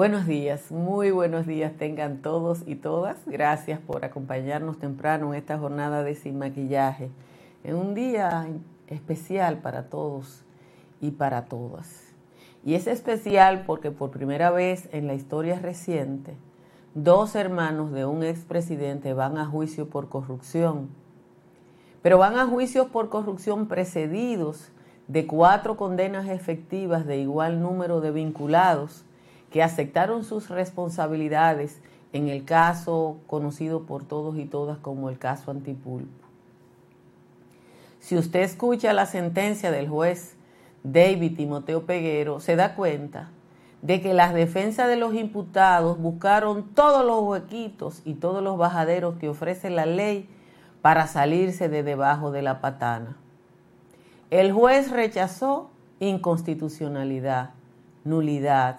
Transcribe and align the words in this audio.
Buenos 0.00 0.26
días, 0.26 0.72
muy 0.72 1.10
buenos 1.10 1.46
días 1.46 1.74
tengan 1.76 2.22
todos 2.22 2.62
y 2.66 2.76
todas. 2.76 3.18
Gracias 3.26 3.80
por 3.80 4.02
acompañarnos 4.02 4.78
temprano 4.78 5.34
en 5.34 5.38
esta 5.38 5.58
jornada 5.58 6.02
de 6.02 6.14
Sin 6.14 6.38
Maquillaje, 6.38 7.10
en 7.64 7.76
un 7.76 7.94
día 7.94 8.48
especial 8.86 9.58
para 9.58 9.90
todos 9.90 10.42
y 11.02 11.10
para 11.10 11.44
todas. 11.44 12.14
Y 12.64 12.76
es 12.76 12.86
especial 12.86 13.64
porque 13.66 13.90
por 13.90 14.10
primera 14.10 14.50
vez 14.50 14.88
en 14.92 15.06
la 15.06 15.12
historia 15.12 15.58
reciente, 15.58 16.34
dos 16.94 17.34
hermanos 17.34 17.92
de 17.92 18.06
un 18.06 18.22
expresidente 18.22 19.12
van 19.12 19.36
a 19.36 19.44
juicio 19.44 19.90
por 19.90 20.08
corrupción, 20.08 20.88
pero 22.00 22.16
van 22.16 22.38
a 22.38 22.46
juicios 22.46 22.86
por 22.86 23.10
corrupción 23.10 23.68
precedidos 23.68 24.72
de 25.08 25.26
cuatro 25.26 25.76
condenas 25.76 26.26
efectivas 26.26 27.04
de 27.04 27.18
igual 27.18 27.60
número 27.60 28.00
de 28.00 28.12
vinculados 28.12 29.04
que 29.50 29.62
aceptaron 29.62 30.24
sus 30.24 30.48
responsabilidades 30.48 31.80
en 32.12 32.28
el 32.28 32.44
caso 32.44 33.18
conocido 33.26 33.82
por 33.82 34.04
todos 34.04 34.36
y 34.36 34.44
todas 34.44 34.78
como 34.78 35.10
el 35.10 35.18
caso 35.18 35.50
Antipulpo. 35.50 36.08
Si 38.00 38.16
usted 38.16 38.40
escucha 38.40 38.92
la 38.92 39.06
sentencia 39.06 39.70
del 39.70 39.88
juez 39.88 40.34
David 40.82 41.36
Timoteo 41.36 41.84
Peguero, 41.84 42.40
se 42.40 42.56
da 42.56 42.74
cuenta 42.74 43.30
de 43.82 44.00
que 44.00 44.14
las 44.14 44.34
defensas 44.34 44.88
de 44.88 44.96
los 44.96 45.14
imputados 45.14 45.98
buscaron 45.98 46.74
todos 46.74 47.04
los 47.04 47.22
huequitos 47.22 48.02
y 48.04 48.14
todos 48.14 48.42
los 48.42 48.58
bajaderos 48.58 49.16
que 49.16 49.28
ofrece 49.28 49.70
la 49.70 49.86
ley 49.86 50.28
para 50.82 51.06
salirse 51.06 51.68
de 51.68 51.82
debajo 51.82 52.30
de 52.30 52.42
la 52.42 52.60
patana. 52.60 53.16
El 54.30 54.52
juez 54.52 54.90
rechazó 54.90 55.70
inconstitucionalidad, 55.98 57.50
nulidad, 58.04 58.78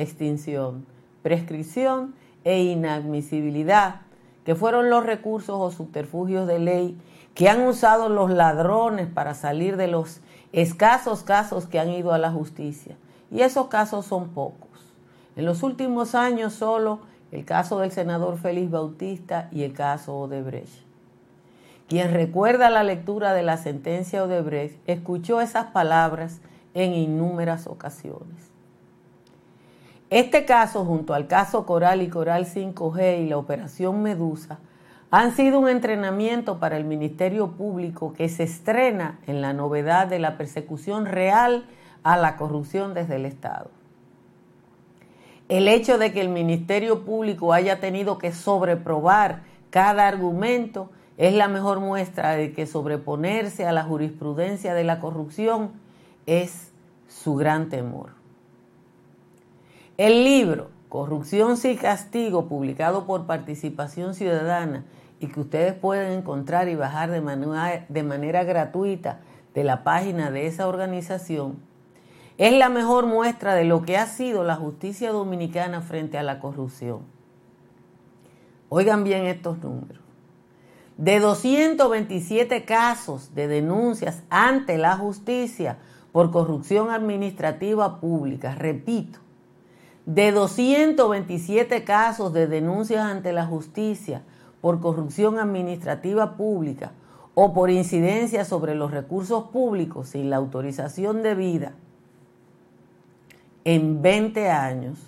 extinción, 0.00 0.86
prescripción 1.22 2.14
e 2.44 2.62
inadmisibilidad, 2.62 4.02
que 4.44 4.54
fueron 4.54 4.90
los 4.90 5.04
recursos 5.04 5.56
o 5.58 5.70
subterfugios 5.70 6.46
de 6.46 6.58
ley 6.58 6.98
que 7.34 7.48
han 7.48 7.66
usado 7.66 8.08
los 8.08 8.30
ladrones 8.30 9.06
para 9.06 9.34
salir 9.34 9.76
de 9.76 9.86
los 9.86 10.20
escasos 10.52 11.22
casos 11.22 11.66
que 11.66 11.78
han 11.78 11.90
ido 11.90 12.12
a 12.12 12.18
la 12.18 12.30
justicia. 12.30 12.96
Y 13.30 13.42
esos 13.42 13.68
casos 13.68 14.06
son 14.06 14.30
pocos. 14.30 14.68
En 15.36 15.44
los 15.44 15.62
últimos 15.62 16.14
años 16.14 16.54
solo 16.54 17.00
el 17.30 17.44
caso 17.44 17.78
del 17.78 17.92
senador 17.92 18.38
Félix 18.38 18.70
Bautista 18.70 19.48
y 19.52 19.62
el 19.62 19.72
caso 19.72 20.18
Odebrecht. 20.18 20.84
Quien 21.88 22.12
recuerda 22.12 22.70
la 22.70 22.82
lectura 22.82 23.32
de 23.32 23.42
la 23.42 23.56
sentencia 23.56 24.24
Odebrecht 24.24 24.76
escuchó 24.88 25.40
esas 25.40 25.66
palabras 25.66 26.40
en 26.74 26.92
innúmeras 26.92 27.66
ocasiones. 27.66 28.49
Este 30.10 30.44
caso, 30.44 30.84
junto 30.84 31.14
al 31.14 31.28
caso 31.28 31.64
Coral 31.64 32.02
y 32.02 32.08
Coral 32.08 32.44
5G 32.44 33.20
y 33.20 33.28
la 33.28 33.38
operación 33.38 34.02
Medusa, 34.02 34.58
han 35.12 35.36
sido 35.36 35.60
un 35.60 35.68
entrenamiento 35.68 36.58
para 36.58 36.76
el 36.76 36.84
Ministerio 36.84 37.52
Público 37.52 38.12
que 38.12 38.28
se 38.28 38.42
estrena 38.42 39.20
en 39.28 39.40
la 39.40 39.52
novedad 39.52 40.08
de 40.08 40.18
la 40.18 40.36
persecución 40.36 41.06
real 41.06 41.64
a 42.02 42.16
la 42.16 42.36
corrupción 42.36 42.92
desde 42.92 43.16
el 43.16 43.24
Estado. 43.24 43.70
El 45.48 45.68
hecho 45.68 45.96
de 45.96 46.12
que 46.12 46.20
el 46.20 46.28
Ministerio 46.28 47.04
Público 47.04 47.52
haya 47.52 47.78
tenido 47.78 48.18
que 48.18 48.32
sobreprobar 48.32 49.42
cada 49.70 50.08
argumento 50.08 50.90
es 51.18 51.34
la 51.34 51.46
mejor 51.46 51.78
muestra 51.78 52.32
de 52.32 52.52
que 52.52 52.66
sobreponerse 52.66 53.64
a 53.64 53.72
la 53.72 53.84
jurisprudencia 53.84 54.74
de 54.74 54.82
la 54.82 54.98
corrupción 54.98 55.70
es 56.26 56.72
su 57.06 57.36
gran 57.36 57.68
temor. 57.68 58.19
El 60.00 60.24
libro 60.24 60.70
Corrupción 60.88 61.58
sin 61.58 61.76
castigo, 61.76 62.46
publicado 62.48 63.04
por 63.04 63.26
Participación 63.26 64.14
Ciudadana 64.14 64.86
y 65.18 65.26
que 65.26 65.40
ustedes 65.40 65.74
pueden 65.74 66.12
encontrar 66.12 66.70
y 66.70 66.74
bajar 66.74 67.10
de 67.10 67.20
manera, 67.20 67.84
de 67.86 68.02
manera 68.02 68.42
gratuita 68.44 69.20
de 69.52 69.62
la 69.62 69.84
página 69.84 70.30
de 70.30 70.46
esa 70.46 70.68
organización, 70.68 71.58
es 72.38 72.54
la 72.54 72.70
mejor 72.70 73.04
muestra 73.04 73.54
de 73.54 73.64
lo 73.64 73.82
que 73.82 73.98
ha 73.98 74.06
sido 74.06 74.42
la 74.42 74.56
justicia 74.56 75.12
dominicana 75.12 75.82
frente 75.82 76.16
a 76.16 76.22
la 76.22 76.40
corrupción. 76.40 77.00
Oigan 78.70 79.04
bien 79.04 79.26
estos 79.26 79.58
números. 79.58 80.02
De 80.96 81.20
227 81.20 82.64
casos 82.64 83.34
de 83.34 83.48
denuncias 83.48 84.22
ante 84.30 84.78
la 84.78 84.96
justicia 84.96 85.76
por 86.10 86.30
corrupción 86.30 86.88
administrativa 86.90 88.00
pública, 88.00 88.54
repito, 88.54 89.18
de 90.14 90.32
227 90.32 91.84
casos 91.84 92.32
de 92.32 92.48
denuncias 92.48 93.04
ante 93.04 93.32
la 93.32 93.46
justicia 93.46 94.24
por 94.60 94.80
corrupción 94.80 95.38
administrativa 95.38 96.36
pública 96.36 96.90
o 97.34 97.54
por 97.54 97.70
incidencia 97.70 98.44
sobre 98.44 98.74
los 98.74 98.90
recursos 98.90 99.44
públicos 99.50 100.08
sin 100.08 100.28
la 100.28 100.36
autorización 100.36 101.22
debida, 101.22 101.74
en 103.64 104.02
20 104.02 104.50
años, 104.50 104.98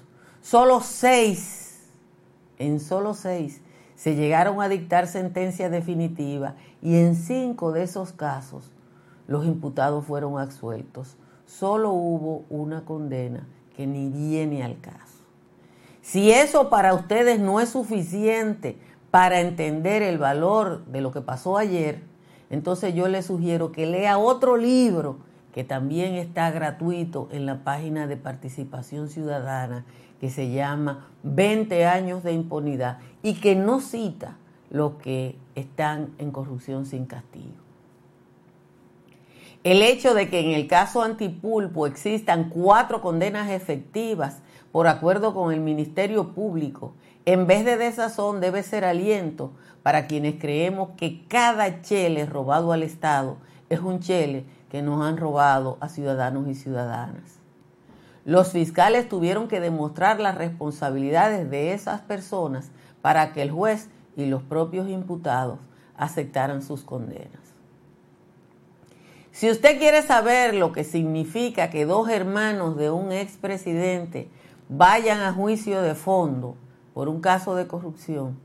solo 0.41 0.81
6, 0.81 1.81
en 2.59 2.79
solo 2.79 3.15
6, 3.15 3.61
se 3.97 4.15
llegaron 4.15 4.63
a 4.63 4.69
dictar 4.69 5.09
sentencia 5.09 5.69
definitiva 5.69 6.55
y 6.81 6.95
en 6.95 7.17
5 7.17 7.73
de 7.73 7.83
esos 7.83 8.13
casos 8.13 8.71
los 9.27 9.47
imputados 9.47 10.05
fueron 10.05 10.39
absueltos. 10.39 11.17
Solo 11.45 11.91
hubo 11.91 12.45
una 12.51 12.85
condena 12.85 13.49
que 13.77 13.87
ni 13.87 14.09
viene 14.09 14.63
al 14.63 14.81
caso. 14.81 15.25
Si 16.03 16.31
eso 16.31 16.69
para 16.69 16.95
ustedes 16.95 17.39
no 17.39 17.61
es 17.61 17.71
suficiente 17.71 18.77
para 19.11 19.41
entender 19.41 20.03
el 20.03 20.19
valor 20.19 20.85
de 20.87 21.01
lo 21.01 21.13
que 21.13 21.21
pasó 21.21 21.59
ayer, 21.59 22.03
entonces 22.51 22.95
yo 22.95 23.09
les 23.09 23.27
sugiero 23.27 23.73
que 23.73 23.87
lea 23.87 24.19
otro 24.19 24.57
libro 24.57 25.19
que 25.55 25.65
también 25.65 26.15
está 26.15 26.51
gratuito 26.51 27.29
en 27.31 27.47
la 27.47 27.63
página 27.63 28.07
de 28.07 28.17
participación 28.17 29.09
ciudadana, 29.09 29.85
que 30.21 30.31
se 30.31 30.51
llama 30.51 31.09
20 31.23 31.87
años 31.87 32.23
de 32.23 32.33
impunidad 32.33 32.99
y 33.23 33.35
que 33.35 33.55
no 33.55 33.81
cita 33.81 34.37
los 34.71 34.95
que 34.95 35.37
están 35.55 36.11
en 36.19 36.31
corrupción 36.31 36.87
sin 36.87 37.07
castigo. 37.07 37.62
El 39.65 39.81
hecho 39.81 40.13
de 40.13 40.29
que 40.29 40.41
en 40.41 40.51
el 40.51 40.67
caso 40.67 41.03
Antipulpo 41.03 41.87
existan 41.87 42.49
cuatro 42.49 43.01
condenas 43.01 43.49
efectivas 43.49 44.39
por 44.73 44.89
acuerdo 44.89 45.35
con 45.35 45.53
el 45.53 45.61
Ministerio 45.61 46.33
Público, 46.35 46.95
en 47.27 47.47
vez 47.47 47.65
de 47.65 47.77
desazón 47.77 48.41
debe 48.41 48.65
ser 48.65 48.85
aliento 48.85 49.53
para 49.85 50.09
quienes 50.09 50.41
creemos 50.41 50.91
que 50.97 51.25
cada 51.29 51.81
chele 51.81 52.27
robado 52.27 52.73
al 52.73 52.83
Estado 52.83 53.37
es 53.71 53.79
un 53.79 54.01
chele 54.01 54.47
que 54.69 54.83
nos 54.83 55.01
han 55.01 55.17
robado 55.17 55.79
a 55.81 55.89
ciudadanos 55.89 56.49
y 56.49 56.57
ciudadanas. 56.57 57.39
Los 58.25 58.51
fiscales 58.51 59.09
tuvieron 59.09 59.47
que 59.47 59.61
demostrar 59.61 60.19
las 60.19 60.35
responsabilidades 60.35 61.49
de 61.51 61.73
esas 61.73 62.01
personas 62.01 62.73
para 63.01 63.33
que 63.33 63.43
el 63.43 63.53
juez 63.53 63.91
y 64.17 64.27
los 64.27 64.43
propios 64.43 64.89
imputados 64.89 65.61
aceptaran 65.97 66.63
sus 66.63 66.83
condenas. 66.83 67.42
Si 69.33 69.51
usted 69.51 69.79
quiere 69.79 70.03
saber 70.03 70.55
lo 70.55 70.73
que 70.73 70.85
significa 70.85 71.71
que 71.71 71.87
dos 71.87 72.11
hermanos 72.11 72.77
de 72.77 72.91
un 72.91 73.13
expresidente 73.13 74.29
vayan 74.69 75.21
a 75.21 75.33
juicio 75.33 75.81
de 75.81 75.95
fondo 75.95 76.55
por 76.93 77.09
un 77.09 77.23
caso 77.23 77.55
de 77.55 77.67
corrupción, 77.67 78.39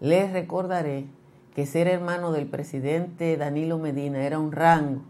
les 0.00 0.32
recordaré 0.32 1.06
que 1.52 1.66
ser 1.66 1.88
hermano 1.88 2.30
del 2.30 2.46
presidente 2.46 3.36
Danilo 3.36 3.78
Medina 3.78 4.22
era 4.22 4.38
un 4.38 4.52
rango. 4.52 5.02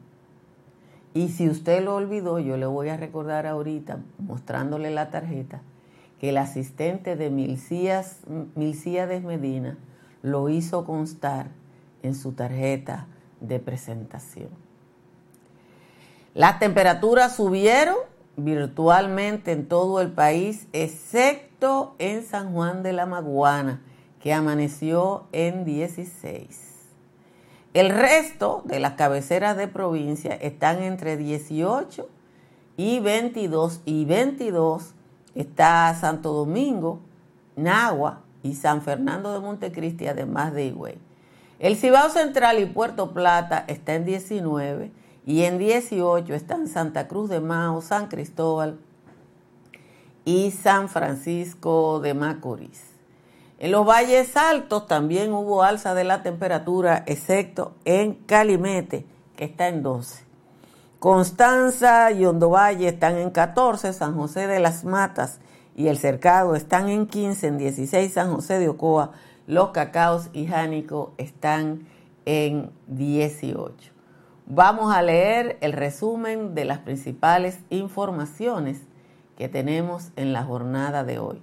Y 1.13 1.29
si 1.29 1.51
usted 1.51 1.85
lo 1.85 1.95
olvidó, 1.95 2.39
yo 2.39 2.57
le 2.57 2.65
voy 2.65 2.89
a 2.89 2.97
recordar 2.97 3.47
ahorita, 3.47 4.01
mostrándole 4.19 4.91
la 4.91 5.11
tarjeta, 5.11 5.61
que 6.19 6.31
el 6.31 6.39
asistente 6.39 7.15
de 7.15 7.29
Milcías, 7.29 8.21
Milcíades 8.55 9.23
Medina 9.23 9.77
lo 10.23 10.49
hizo 10.49 10.87
constar 10.87 11.49
en 12.03 12.15
su 12.15 12.33
tarjeta 12.33 13.07
de 13.43 13.61
presentación. 13.61 14.68
Las 16.35 16.59
temperaturas 16.59 17.37
subieron 17.37 17.97
virtualmente 18.37 19.53
en 19.53 19.67
todo 19.67 20.01
el 20.01 20.13
país, 20.13 20.69
excepto 20.73 21.95
en 21.99 22.25
San 22.25 22.53
Juan 22.53 22.83
de 22.83 22.93
la 22.93 23.07
Maguana, 23.07 23.83
que 24.21 24.33
amaneció 24.33 25.27
en 25.33 25.65
16. 25.65 26.69
El 27.75 27.91
resto 27.91 28.63
de 28.65 28.81
las 28.81 28.95
cabeceras 28.95 29.57
de 29.57 29.69
provincia 29.69 30.35
están 30.35 30.83
entre 30.83 31.17
18 31.17 32.09
y 32.77 33.01
22 33.01 33.83
y 33.85 34.05
22 34.05 34.95
está 35.35 35.95
Santo 35.95 36.33
Domingo, 36.33 37.01
Nagua 37.57 38.23
y 38.43 38.55
San 38.55 38.83
Fernando 38.83 39.33
de 39.33 39.41
Montecristi, 39.41 40.07
además 40.07 40.53
de 40.55 40.67
Higüey. 40.67 40.99
El 41.59 41.77
Cibao 41.77 42.09
Central 42.09 42.59
y 42.61 42.67
Puerto 42.67 43.13
Plata 43.13 43.65
está 43.67 43.95
en 43.95 44.05
19 44.05 44.91
y 45.29 45.45
en 45.45 45.59
18 45.59 46.33
están 46.33 46.69
Santa 46.69 47.07
Cruz 47.07 47.29
de 47.29 47.41
Mao, 47.41 47.83
San 47.83 48.09
Cristóbal 48.09 48.79
y 50.25 50.53
San 50.53 50.89
Francisco 50.89 52.01
de 52.01 52.15
Macorís. 52.15 52.83
En 53.59 53.73
los 53.73 53.87
valles 53.87 54.39
altos 54.39 54.87
también 54.87 55.35
hubo 55.35 55.63
alza 55.63 55.93
de 55.93 56.05
la 56.05 56.23
temperatura, 56.23 57.05
excepto 57.07 57.75
en 57.85 58.15
Calimete, 58.15 59.05
que 59.37 59.45
está 59.45 59.69
en 59.69 59.83
12. 59.83 60.25
Constanza 60.99 62.11
y 62.11 62.25
Valle 62.25 62.89
están 62.89 63.19
en 63.19 63.29
14, 63.29 63.93
San 63.93 64.15
José 64.15 64.47
de 64.47 64.61
las 64.61 64.87
Matas 64.87 65.41
y 65.77 65.89
El 65.89 65.99
Cercado 65.99 66.55
están 66.55 66.89
en 66.89 67.07
15, 67.07 67.49
en 67.49 67.59
16 67.59 68.15
San 68.15 68.35
José 68.35 68.59
de 68.59 68.71
Ocoa, 68.71 69.13
Los 69.47 69.73
Cacaos 69.73 70.31
y 70.33 70.47
Jánico 70.47 71.13
están 71.19 71.87
en 72.25 72.71
18. 72.87 73.98
Vamos 74.51 74.95
a 74.95 75.03
leer 75.03 75.59
el 75.61 75.75
resumen 75.75 76.55
de 76.55 76.65
las 76.65 76.79
principales 76.79 77.59
informaciones 77.69 78.81
que 79.37 79.47
tenemos 79.47 80.09
en 80.17 80.33
la 80.33 80.43
jornada 80.43 81.05
de 81.05 81.19
hoy. 81.19 81.43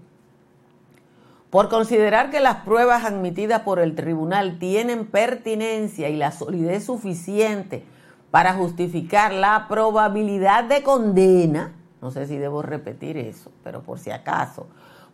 Por 1.51 1.69
considerar 1.69 2.31
que 2.31 2.39
las 2.39 2.63
pruebas 2.63 3.05
admitidas 3.05 3.61
por 3.61 3.77
el 3.77 3.93
tribunal 3.93 4.57
tienen 4.57 5.05
pertinencia 5.05 6.09
y 6.09 6.17
la 6.17 6.31
solidez 6.31 6.85
suficiente 6.85 7.85
para 8.31 8.55
justificar 8.55 9.31
la 9.31 9.67
probabilidad 9.69 10.63
de 10.63 10.81
condena, 10.81 11.73
no 12.01 12.09
sé 12.09 12.25
si 12.25 12.39
debo 12.39 12.63
repetir 12.63 13.17
eso, 13.17 13.51
pero 13.63 13.83
por 13.83 13.99
si 13.99 14.09
acaso, 14.09 14.65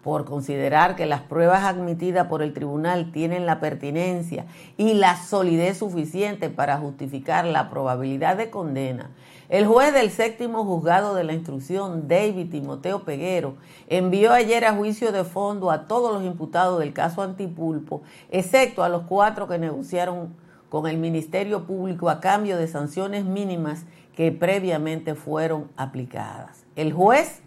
por 0.04 0.26
considerar 0.26 0.96
que 0.96 1.06
las 1.06 1.22
pruebas 1.22 1.64
admitidas 1.64 2.28
por 2.28 2.42
el 2.42 2.54
tribunal 2.54 3.12
tienen 3.12 3.46
la 3.46 3.60
pertinencia 3.60 4.46
y 4.78 4.94
la 4.96 5.16
solidez 5.16 5.78
suficiente 5.78 6.50
para 6.50 6.78
justificar 6.78 7.46
la 7.46 7.70
probabilidad 7.70 8.38
de 8.38 8.50
condena, 8.50 9.12
el 9.52 9.68
juez 9.68 9.94
del 9.94 10.12
séptimo 10.12 10.64
juzgado 10.64 11.14
de 11.14 11.26
la 11.26 11.34
instrucción, 11.34 12.08
David 12.08 12.52
Timoteo 12.52 13.04
Peguero, 13.04 13.56
envió 13.90 14.32
ayer 14.32 14.64
a 14.64 14.74
juicio 14.74 15.12
de 15.12 15.26
fondo 15.26 15.72
a 15.72 15.88
todos 15.88 16.14
los 16.14 16.24
imputados 16.24 16.80
del 16.80 16.94
caso 16.94 17.22
Antipulpo, 17.22 18.02
excepto 18.30 18.82
a 18.82 18.88
los 18.88 19.02
cuatro 19.04 19.50
que 19.50 19.60
negociaron 19.60 20.34
con 20.70 20.88
el 20.88 20.98
Ministerio 20.98 21.66
Público 21.66 22.10
a 22.10 22.22
cambio 22.22 22.56
de 22.56 22.70
sanciones 22.70 23.26
mínimas 23.26 23.84
que 24.16 24.32
previamente 24.32 25.16
fueron 25.16 25.70
aplicadas. 25.76 26.66
El 26.78 26.94
juez 26.94 27.41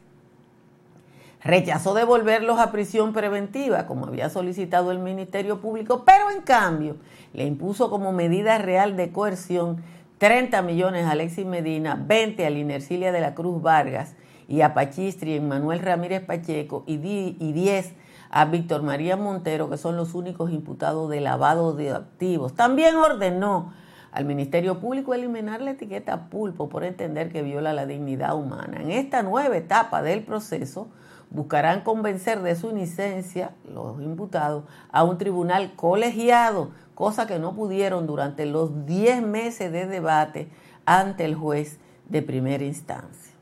rechazó 1.45 1.93
devolverlos 1.93 2.59
a 2.59 2.73
prisión 2.73 3.13
preventiva, 3.13 3.87
como 3.87 4.07
había 4.07 4.31
solicitado 4.31 4.91
el 4.91 4.99
Ministerio 4.99 5.61
Público, 5.61 6.05
pero 6.05 6.31
en 6.31 6.41
cambio 6.41 6.97
le 7.35 7.45
impuso 7.45 7.91
como 7.91 8.13
medida 8.13 8.59
real 8.59 8.97
de 8.97 9.13
coerción 9.13 9.83
30 10.19 10.63
millones 10.63 11.05
a 11.05 11.11
Alexis 11.11 11.45
Medina, 11.45 12.03
20 12.03 12.47
a 12.47 12.51
Linercilia 12.51 13.13
de 13.13 13.21
la 13.21 13.35
Cruz 13.35 13.61
Vargas 13.61 14.15
y 14.49 14.63
a 14.63 14.73
Pachistri 14.73 15.39
Manuel 15.41 15.81
Ramírez 15.81 16.25
Pacheco 16.25 16.83
y 16.87 16.97
10 16.97 17.95
a 18.31 18.45
Víctor 18.47 18.83
María 18.83 19.17
Montero, 19.17 19.69
que 19.69 19.77
son 19.77 19.97
los 19.97 20.15
únicos 20.15 20.51
imputados 20.51 21.11
de 21.11 21.21
lavado 21.21 21.75
de 21.75 21.91
activos. 21.91 22.55
También 22.55 22.97
ordenó 22.97 23.73
al 24.13 24.25
Ministerio 24.25 24.81
Público 24.81 25.13
eliminar 25.13 25.61
la 25.61 25.73
etiqueta 25.73 26.31
pulpo 26.31 26.69
por 26.69 26.85
entender 26.85 27.31
que 27.31 27.43
viola 27.43 27.73
la 27.73 27.85
dignidad 27.85 28.35
humana. 28.35 28.81
En 28.81 28.91
esta 28.91 29.23
nueva 29.23 29.57
etapa 29.57 30.03
del 30.03 30.23
proceso 30.23 30.89
buscarán 31.31 31.83
convencer 31.83 32.43
de 32.43 32.57
su 32.57 32.71
inocencia 32.71 33.53
los 33.73 34.01
imputados 34.01 34.65
a 34.91 35.05
un 35.05 35.19
tribunal 35.19 35.75
colegiado 35.77 36.71
cosa 36.95 37.27
que 37.27 37.39
no 37.39 37.55
pudieron 37.55 38.07
durante 38.07 38.47
los 38.47 38.87
10 38.87 39.23
meses 39.23 39.73
de 39.73 39.87
debate 39.87 40.49
ante 40.87 41.25
el 41.25 41.35
juez 41.35 41.79
de 42.09 42.23
primera 42.23 42.65
instancia. 42.65 43.33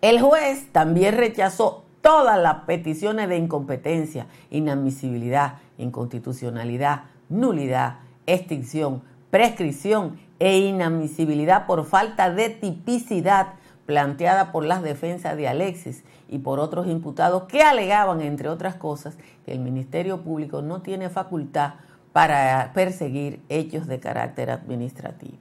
El 0.00 0.20
juez 0.20 0.70
también 0.72 1.16
rechazó 1.16 1.84
todas 2.00 2.38
las 2.38 2.64
peticiones 2.64 3.28
de 3.28 3.38
incompetencia, 3.38 4.26
inadmisibilidad, 4.50 5.58
inconstitucionalidad, 5.78 7.04
nulidad, 7.28 7.98
extinción, 8.26 9.02
prescripción 9.30 10.18
e 10.38 10.58
inadmisibilidad 10.58 11.66
por 11.66 11.84
falta 11.84 12.30
de 12.30 12.50
tipicidad 12.50 13.54
planteada 13.86 14.52
por 14.52 14.64
las 14.64 14.82
defensas 14.82 15.36
de 15.36 15.48
Alexis 15.48 16.04
y 16.28 16.38
por 16.38 16.58
otros 16.58 16.88
imputados 16.88 17.44
que 17.44 17.62
alegaban, 17.62 18.20
entre 18.20 18.48
otras 18.48 18.74
cosas, 18.74 19.16
que 19.44 19.52
el 19.52 19.60
Ministerio 19.60 20.22
Público 20.22 20.60
no 20.60 20.82
tiene 20.82 21.08
facultad 21.08 21.74
para 22.12 22.72
perseguir 22.74 23.40
hechos 23.48 23.86
de 23.86 24.00
carácter 24.00 24.50
administrativo. 24.50 25.36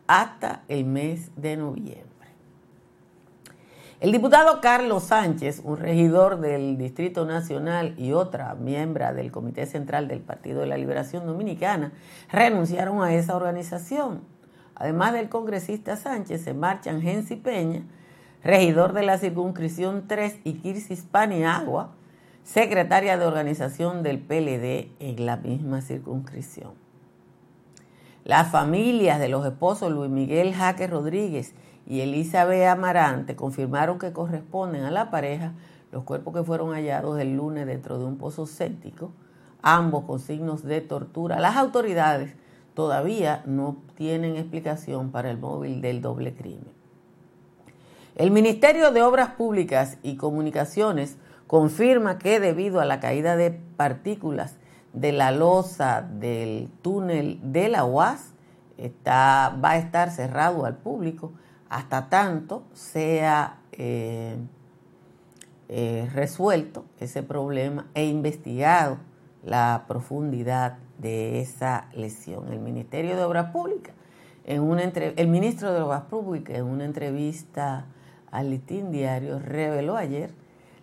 hasta 0.05 0.61
el 0.67 0.85
mes 0.85 1.31
de 1.35 1.57
noviembre. 1.57 2.05
El 3.99 4.11
diputado 4.11 4.61
Carlos 4.61 5.05
Sánchez, 5.05 5.61
un 5.63 5.77
regidor 5.77 6.39
del 6.39 6.77
Distrito 6.77 7.25
Nacional 7.25 7.95
y 7.97 8.11
otra 8.11 8.53
miembro 8.53 9.11
del 9.15 9.31
Comité 9.31 9.65
Central 9.65 10.07
del 10.07 10.19
Partido 10.19 10.61
de 10.61 10.67
la 10.67 10.77
Liberación 10.77 11.25
Dominicana, 11.25 11.93
renunciaron 12.31 13.01
a 13.01 13.15
esa 13.15 13.35
organización. 13.35 14.21
Además 14.75 15.13
del 15.13 15.29
congresista 15.29 15.97
Sánchez, 15.97 16.43
se 16.43 16.53
marchan 16.53 17.01
Gensi 17.01 17.35
Peña, 17.35 17.81
regidor 18.43 18.93
de 18.93 19.03
la 19.03 19.17
circunscripción 19.17 20.05
3, 20.07 20.39
y 20.43 20.53
Kirsis 20.53 21.03
Paniagua, 21.03 21.91
secretaria 22.43 23.17
de 23.17 23.25
organización 23.25 24.01
del 24.01 24.19
PLD 24.19 24.91
en 24.99 25.25
la 25.25 25.37
misma 25.37 25.81
circunscripción. 25.81 26.73
Las 28.23 28.51
familias 28.51 29.19
de 29.19 29.29
los 29.29 29.45
esposos 29.45 29.91
Luis 29.91 30.09
Miguel 30.09 30.53
Jaque 30.53 30.87
Rodríguez 30.87 31.53
y 31.87 32.01
Elizabeth 32.01 32.67
Amarante 32.67 33.35
confirmaron 33.35 33.97
que 33.97 34.13
corresponden 34.13 34.83
a 34.83 34.91
la 34.91 35.09
pareja 35.09 35.53
los 35.91 36.03
cuerpos 36.03 36.35
que 36.35 36.43
fueron 36.43 36.73
hallados 36.73 37.19
el 37.19 37.35
lunes 37.35 37.65
dentro 37.65 37.97
de 37.97 38.05
un 38.05 38.17
pozo 38.17 38.45
séptico, 38.45 39.11
ambos 39.61 40.05
con 40.05 40.19
signos 40.19 40.63
de 40.63 40.81
tortura. 40.81 41.39
Las 41.39 41.55
autoridades 41.55 42.35
todavía 42.73 43.41
no 43.45 43.77
tienen 43.95 44.35
explicación 44.35 45.11
para 45.11 45.31
el 45.31 45.37
móvil 45.37 45.81
del 45.81 46.01
doble 46.01 46.33
crimen. 46.35 46.78
El 48.19 48.31
Ministerio 48.31 48.91
de 48.91 49.01
Obras 49.01 49.29
Públicas 49.29 49.97
y 50.03 50.17
Comunicaciones 50.17 51.15
confirma 51.47 52.17
que 52.17 52.41
debido 52.41 52.81
a 52.81 52.85
la 52.85 52.99
caída 52.99 53.37
de 53.37 53.49
partículas 53.49 54.57
de 54.91 55.13
la 55.13 55.31
losa 55.31 56.01
del 56.01 56.69
túnel 56.81 57.39
de 57.41 57.69
la 57.69 57.85
UAS 57.85 58.33
está, 58.77 59.57
va 59.63 59.71
a 59.71 59.77
estar 59.77 60.11
cerrado 60.11 60.65
al 60.65 60.75
público 60.75 61.31
hasta 61.69 62.09
tanto 62.09 62.63
sea 62.73 63.59
eh, 63.71 64.35
eh, 65.69 66.09
resuelto 66.13 66.83
ese 66.99 67.23
problema 67.23 67.87
e 67.93 68.03
investigado 68.03 68.97
la 69.45 69.85
profundidad 69.87 70.77
de 70.97 71.39
esa 71.39 71.87
lesión. 71.93 72.51
El 72.51 72.59
Ministerio 72.59 73.15
de 73.15 73.23
Obras 73.23 73.53
Públicas, 73.53 73.95
en 74.43 74.61
una 74.61 74.83
el 74.83 75.27
ministro 75.29 75.71
de 75.73 75.79
Obras 75.79 76.01
Públicas 76.01 76.57
en 76.57 76.65
una 76.65 76.83
entrevista 76.83 77.85
al 78.31 78.61
Diario 78.91 79.39
reveló 79.39 79.97
ayer 79.97 80.31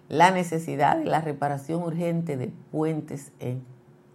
la 0.09 0.31
necesidad 0.31 0.99
de 0.99 1.05
la 1.05 1.21
reparación 1.21 1.83
urgente 1.83 2.37
de 2.37 2.53
puentes 2.71 3.33
en 3.41 3.65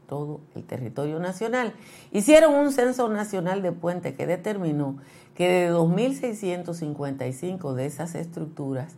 todo 0.08 0.40
el 0.56 0.64
territorio 0.64 1.20
nacional. 1.20 1.74
Hicieron 2.12 2.54
un 2.54 2.72
censo 2.72 3.10
nacional 3.10 3.62
de 3.62 3.72
puentes 3.72 4.16
que 4.16 4.28
determinó 4.28 4.98
que 5.36 5.48
de 5.48 5.72
2.655 5.72 7.74
de 7.74 7.86
esas 7.86 8.16
estructuras, 8.16 8.96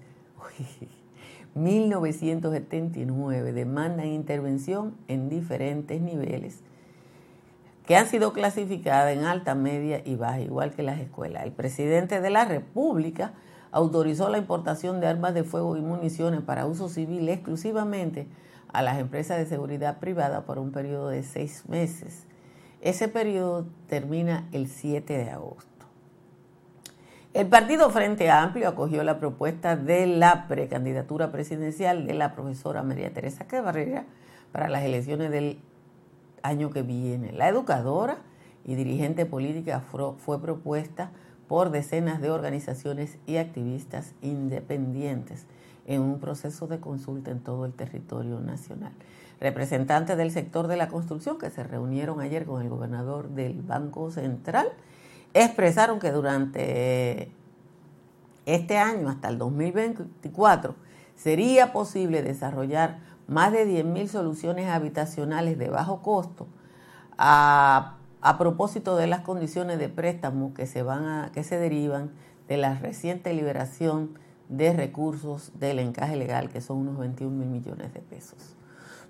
1.979 1.55 3.53
demandan 3.53 4.07
intervención 4.07 4.95
en 5.07 5.29
diferentes 5.29 6.01
niveles 6.01 6.63
que 7.85 7.95
han 7.95 8.07
sido 8.07 8.33
clasificadas 8.33 9.15
en 9.15 9.25
alta, 9.25 9.55
media 9.55 10.01
y 10.05 10.15
baja, 10.15 10.39
igual 10.39 10.71
que 10.71 10.83
las 10.83 10.99
escuelas. 10.99 11.43
El 11.43 11.51
presidente 11.51 12.21
de 12.21 12.29
la 12.29 12.45
República 12.45 13.33
autorizó 13.73 14.29
la 14.29 14.37
importación 14.37 15.01
de 15.01 15.07
armas 15.07 15.33
de 15.33 15.43
fuego 15.43 15.75
y 15.75 15.81
municiones 15.81 16.41
para 16.41 16.67
uso 16.67 16.89
civil 16.89 17.27
exclusivamente 17.27 18.27
a 18.71 18.83
las 18.83 18.99
empresas 18.99 19.39
de 19.39 19.47
seguridad 19.47 19.99
privada 19.99 20.45
por 20.45 20.59
un 20.59 20.71
periodo 20.71 21.09
de 21.09 21.23
seis 21.23 21.67
meses. 21.67 22.27
Ese 22.81 23.07
periodo 23.07 23.65
termina 23.87 24.47
el 24.51 24.67
7 24.67 25.17
de 25.17 25.29
agosto. 25.31 25.71
El 27.33 27.47
partido 27.47 27.89
Frente 27.89 28.29
Amplio 28.29 28.69
acogió 28.69 29.03
la 29.03 29.17
propuesta 29.17 29.75
de 29.75 30.05
la 30.05 30.47
precandidatura 30.47 31.31
presidencial 31.31 32.05
de 32.05 32.13
la 32.13 32.35
profesora 32.35 32.83
María 32.83 33.11
Teresa 33.11 33.47
Cabrera 33.47 34.05
para 34.51 34.69
las 34.69 34.83
elecciones 34.83 35.31
del 35.31 35.59
año 36.43 36.69
que 36.69 36.83
viene. 36.83 37.31
La 37.31 37.49
educadora 37.49 38.17
y 38.65 38.75
dirigente 38.75 39.25
política 39.25 39.81
fue 39.81 40.39
propuesta 40.41 41.11
por 41.53 41.69
decenas 41.69 42.19
de 42.19 42.31
organizaciones 42.31 43.19
y 43.27 43.37
activistas 43.37 44.15
independientes 44.23 45.45
en 45.85 46.01
un 46.01 46.19
proceso 46.19 46.65
de 46.65 46.79
consulta 46.79 47.29
en 47.29 47.41
todo 47.41 47.67
el 47.67 47.73
territorio 47.73 48.39
nacional. 48.39 48.91
Representantes 49.39 50.17
del 50.17 50.31
sector 50.31 50.65
de 50.65 50.77
la 50.77 50.87
construcción 50.87 51.37
que 51.37 51.51
se 51.51 51.63
reunieron 51.63 52.21
ayer 52.21 52.45
con 52.45 52.63
el 52.63 52.69
gobernador 52.69 53.29
del 53.29 53.61
Banco 53.61 54.09
Central 54.09 54.69
expresaron 55.35 55.99
que 55.99 56.11
durante 56.11 57.29
este 58.47 58.79
año 58.79 59.07
hasta 59.07 59.27
el 59.27 59.37
2024 59.37 60.73
sería 61.15 61.71
posible 61.71 62.23
desarrollar 62.23 62.97
más 63.27 63.51
de 63.51 63.67
10.000 63.67 64.07
soluciones 64.07 64.69
habitacionales 64.69 65.59
de 65.59 65.69
bajo 65.69 66.01
costo 66.01 66.47
a, 67.19 67.97
propósito 68.37 68.95
de 68.95 69.07
las 69.07 69.21
condiciones 69.21 69.79
de 69.79 69.89
préstamo 69.89 70.53
que 70.53 70.65
se, 70.65 70.81
van 70.81 71.05
a, 71.05 71.31
que 71.33 71.43
se 71.43 71.57
derivan 71.57 72.11
de 72.47 72.57
la 72.57 72.75
reciente 72.75 73.33
liberación 73.33 74.17
de 74.49 74.73
recursos 74.73 75.51
del 75.59 75.79
encaje 75.79 76.15
legal, 76.15 76.49
que 76.49 76.61
son 76.61 76.77
unos 76.77 76.97
21 76.97 77.35
mil 77.35 77.47
millones 77.47 77.93
de 77.93 77.99
pesos. 77.99 78.55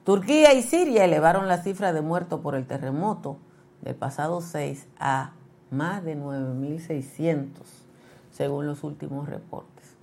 Turquía 0.03 0.53
y 0.53 0.63
Siria 0.63 1.05
elevaron 1.05 1.47
la 1.47 1.59
cifra 1.59 1.93
de 1.93 2.01
muertos 2.01 2.41
por 2.41 2.55
el 2.55 2.65
terremoto 2.65 3.37
del 3.81 3.95
pasado 3.95 4.41
6 4.41 4.87
a 4.99 5.31
más 5.71 6.03
de 6.03 6.17
9.600, 6.17 7.49
según 8.31 8.67
los 8.67 8.83
últimos 8.83 9.29
reportes. 9.29 9.95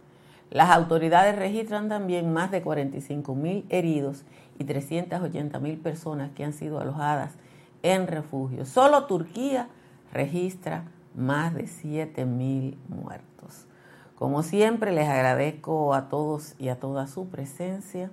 Las 0.51 0.71
autoridades 0.71 1.37
registran 1.37 1.89
también 1.89 2.33
más 2.33 2.51
de 2.51 2.65
45.000 2.65 3.65
heridos 3.69 4.25
y 4.59 4.65
380.000 4.65 5.81
personas 5.81 6.31
que 6.33 6.45
han 6.45 6.53
sido 6.53 6.81
alojadas 6.81 7.33
en 7.83 8.07
refugio. 8.07 8.65
Solo 8.65 9.07
Turquía 9.07 9.69
registra 10.13 10.85
más 11.15 11.55
de 11.55 11.65
7.000 11.65 12.77
muertos. 12.89 13.67
Como 14.15 14.43
siempre, 14.43 14.93
les 14.93 15.09
agradezco 15.09 15.95
a 15.95 16.09
todos 16.09 16.55
y 16.59 16.69
a 16.69 16.79
toda 16.79 17.07
su 17.07 17.29
presencia 17.29 18.11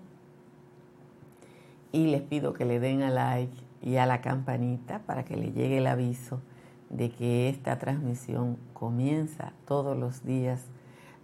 y 1.91 2.07
les 2.07 2.21
pido 2.21 2.53
que 2.53 2.65
le 2.65 2.79
den 2.79 3.03
a 3.03 3.09
like 3.09 3.57
y 3.81 3.97
a 3.97 4.05
la 4.05 4.21
campanita 4.21 4.99
para 4.99 5.25
que 5.25 5.35
le 5.35 5.51
llegue 5.51 5.79
el 5.79 5.87
aviso 5.87 6.41
de 6.89 7.09
que 7.09 7.49
esta 7.49 7.77
transmisión 7.79 8.57
comienza 8.73 9.51
todos 9.65 9.97
los 9.97 10.23
días 10.23 10.65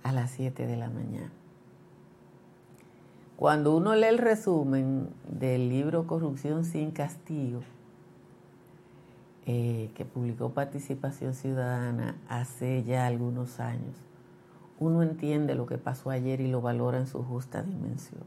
a 0.04 0.12
las 0.12 0.32
7 0.32 0.68
de 0.68 0.78
la 0.78 0.90
mañana. 0.90 1.32
Cuando 3.38 3.76
uno 3.76 3.96
lee 3.96 4.08
el 4.08 4.18
resumen 4.18 5.10
del 5.28 5.70
libro 5.70 6.08
Corrupción 6.08 6.66
sin 6.66 6.92
Castigo, 6.92 7.62
eh, 9.46 9.92
que 9.96 10.06
publicó 10.06 10.50
Participación 10.52 11.34
Ciudadana 11.34 12.16
hace 12.30 12.84
ya 12.84 13.06
algunos 13.06 13.60
años, 13.60 13.96
uno 14.80 15.04
entiende 15.04 15.56
lo 15.56 15.66
que 15.66 15.78
pasó 15.78 16.10
ayer 16.10 16.42
y 16.42 16.48
lo 16.48 16.62
valora 16.62 16.98
en 16.98 17.08
su 17.08 17.24
justa 17.24 17.62
dimensión. 17.62 18.24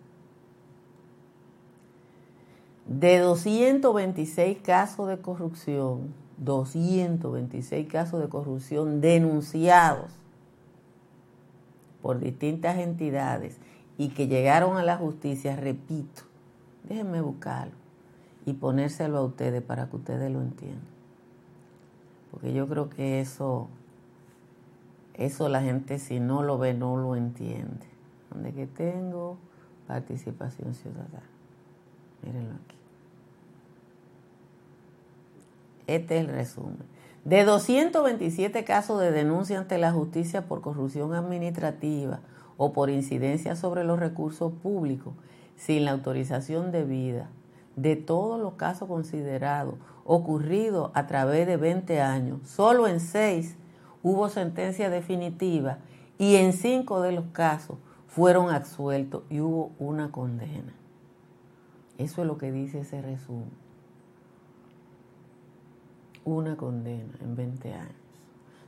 De 2.86 3.18
226 3.18 4.58
casos 4.58 5.08
de 5.08 5.18
corrupción, 5.18 6.14
226 6.38 7.88
casos 7.88 8.20
de 8.20 8.28
corrupción 8.28 9.00
denunciados 9.00 10.12
por 12.02 12.20
distintas 12.20 12.78
entidades 12.78 13.58
y 13.98 14.10
que 14.10 14.28
llegaron 14.28 14.76
a 14.76 14.84
la 14.84 14.96
justicia, 14.96 15.56
repito, 15.56 16.22
déjenme 16.84 17.20
buscarlo 17.20 17.74
y 18.44 18.52
ponérselo 18.52 19.18
a 19.18 19.24
ustedes 19.24 19.62
para 19.62 19.88
que 19.88 19.96
ustedes 19.96 20.30
lo 20.30 20.40
entiendan. 20.40 20.95
Porque 22.36 22.52
yo 22.52 22.68
creo 22.68 22.90
que 22.90 23.20
eso 23.20 23.70
eso 25.16 25.48
la 25.48 25.62
gente 25.62 25.98
si 25.98 26.20
no 26.20 26.42
lo 26.42 26.58
ve 26.58 26.74
no 26.74 26.98
lo 26.98 27.16
entiende. 27.16 27.86
Donde 28.30 28.52
que 28.52 28.66
tengo 28.66 29.38
participación 29.86 30.74
ciudadana. 30.74 31.22
Mírenlo 32.22 32.54
aquí. 32.54 32.76
Este 35.86 36.18
es 36.18 36.28
el 36.28 36.28
resumen. 36.28 36.76
De 37.24 37.44
227 37.44 38.64
casos 38.64 39.00
de 39.00 39.10
denuncia 39.10 39.58
ante 39.58 39.78
la 39.78 39.92
justicia 39.92 40.46
por 40.46 40.60
corrupción 40.60 41.14
administrativa 41.14 42.20
o 42.58 42.72
por 42.72 42.90
incidencia 42.90 43.56
sobre 43.56 43.84
los 43.84 43.98
recursos 43.98 44.52
públicos 44.52 45.14
sin 45.56 45.86
la 45.86 45.92
autorización 45.92 46.70
debida, 46.70 47.30
de 47.76 47.96
todos 47.96 48.38
los 48.38 48.54
casos 48.54 48.88
considerados 48.88 49.76
ocurridos 50.06 50.90
a 50.94 51.06
través 51.06 51.46
de 51.46 51.56
20 51.56 52.00
años, 52.00 52.40
solo 52.48 52.88
en 52.88 53.00
6 53.00 53.56
hubo 54.02 54.28
sentencia 54.28 54.88
definitiva 54.88 55.78
y 56.18 56.36
en 56.36 56.52
cinco 56.52 57.00
de 57.02 57.12
los 57.12 57.26
casos 57.32 57.76
fueron 58.06 58.50
absueltos 58.50 59.24
y 59.28 59.40
hubo 59.40 59.72
una 59.78 60.10
condena. 60.12 60.72
Eso 61.98 62.22
es 62.22 62.26
lo 62.26 62.38
que 62.38 62.52
dice 62.52 62.80
ese 62.80 63.02
resumen. 63.02 63.50
Una 66.24 66.56
condena 66.56 67.14
en 67.20 67.36
20 67.36 67.74
años. 67.74 67.94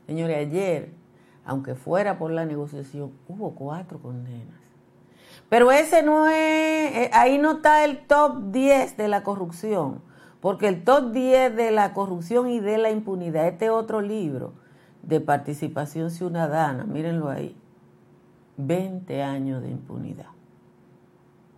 Señores, 0.07 0.39
ayer, 0.39 0.93
aunque 1.45 1.75
fuera 1.75 2.19
por 2.19 2.31
la 2.31 2.45
negociación, 2.45 3.13
hubo 3.29 3.55
cuatro 3.55 3.99
condenas. 4.01 4.59
Pero 5.49 5.71
ese 5.71 6.03
no 6.03 6.29
es, 6.29 6.35
eh, 6.35 7.11
ahí 7.13 7.39
no 7.39 7.53
está 7.53 7.85
el 7.85 8.07
top 8.07 8.51
10 8.51 8.97
de 8.97 9.09
la 9.09 9.23
corrupción, 9.23 10.03
porque 10.41 10.69
el 10.69 10.85
top 10.85 11.13
10 11.13 11.57
de 11.57 11.71
la 11.71 11.93
corrupción 11.95 12.49
y 12.49 12.61
de 12.61 12.79
la 12.79 12.91
impunidad, 12.91 13.49
este 13.49 13.71
otro 13.71 14.01
libro, 14.01 14.53
de 15.03 15.21
participación 15.21 16.11
ciudadana, 16.11 16.85
mírenlo 16.85 17.29
ahí, 17.29 17.57
20 18.57 19.23
años 19.23 19.63
de 19.63 19.71
impunidad. 19.71 20.27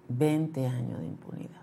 20 0.09 0.67
años 0.67 1.01
de 1.01 1.07
impunidad. 1.07 1.61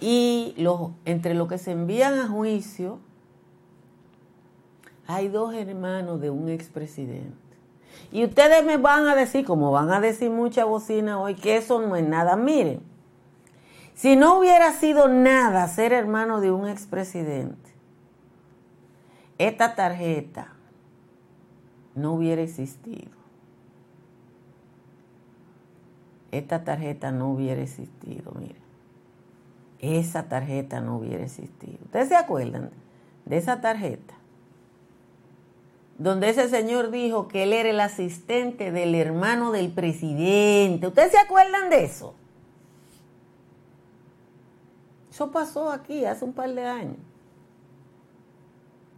Y 0.00 0.54
los, 0.58 0.90
entre 1.04 1.34
los 1.34 1.48
que 1.48 1.58
se 1.58 1.72
envían 1.72 2.18
a 2.18 2.28
juicio, 2.28 2.98
hay 5.06 5.28
dos 5.28 5.54
hermanos 5.54 6.20
de 6.20 6.30
un 6.30 6.48
expresidente. 6.48 7.34
Y 8.12 8.24
ustedes 8.24 8.64
me 8.64 8.76
van 8.76 9.06
a 9.06 9.14
decir, 9.14 9.44
como 9.44 9.70
van 9.70 9.90
a 9.92 10.00
decir 10.00 10.30
mucha 10.30 10.64
bocina 10.64 11.20
hoy, 11.20 11.34
que 11.34 11.56
eso 11.56 11.80
no 11.80 11.96
es 11.96 12.06
nada. 12.06 12.36
Miren, 12.36 12.80
si 13.94 14.16
no 14.16 14.38
hubiera 14.38 14.72
sido 14.72 15.08
nada 15.08 15.66
ser 15.68 15.92
hermano 15.92 16.40
de 16.40 16.50
un 16.50 16.68
expresidente, 16.68 17.70
esta 19.38 19.74
tarjeta 19.74 20.52
no 21.94 22.14
hubiera 22.14 22.42
existido. 22.42 23.12
Esta 26.32 26.64
tarjeta 26.64 27.12
no 27.12 27.30
hubiera 27.30 27.62
existido, 27.62 28.32
mire. 28.36 28.56
Esa 29.78 30.28
tarjeta 30.28 30.80
no 30.80 30.96
hubiera 30.96 31.22
existido. 31.22 31.78
¿Ustedes 31.84 32.08
se 32.08 32.16
acuerdan 32.16 32.70
de 33.24 33.36
esa 33.36 33.60
tarjeta? 33.60 34.14
Donde 35.98 36.30
ese 36.30 36.48
señor 36.48 36.90
dijo 36.90 37.28
que 37.28 37.44
él 37.44 37.52
era 37.52 37.70
el 37.70 37.78
asistente 37.78 38.72
del 38.72 38.96
hermano 38.96 39.52
del 39.52 39.70
presidente. 39.70 40.88
¿Ustedes 40.88 41.12
se 41.12 41.18
acuerdan 41.18 41.70
de 41.70 41.84
eso? 41.84 42.16
Eso 45.14 45.30
pasó 45.30 45.70
aquí 45.70 46.04
hace 46.04 46.24
un 46.24 46.32
par 46.32 46.52
de 46.52 46.66
años 46.66 46.96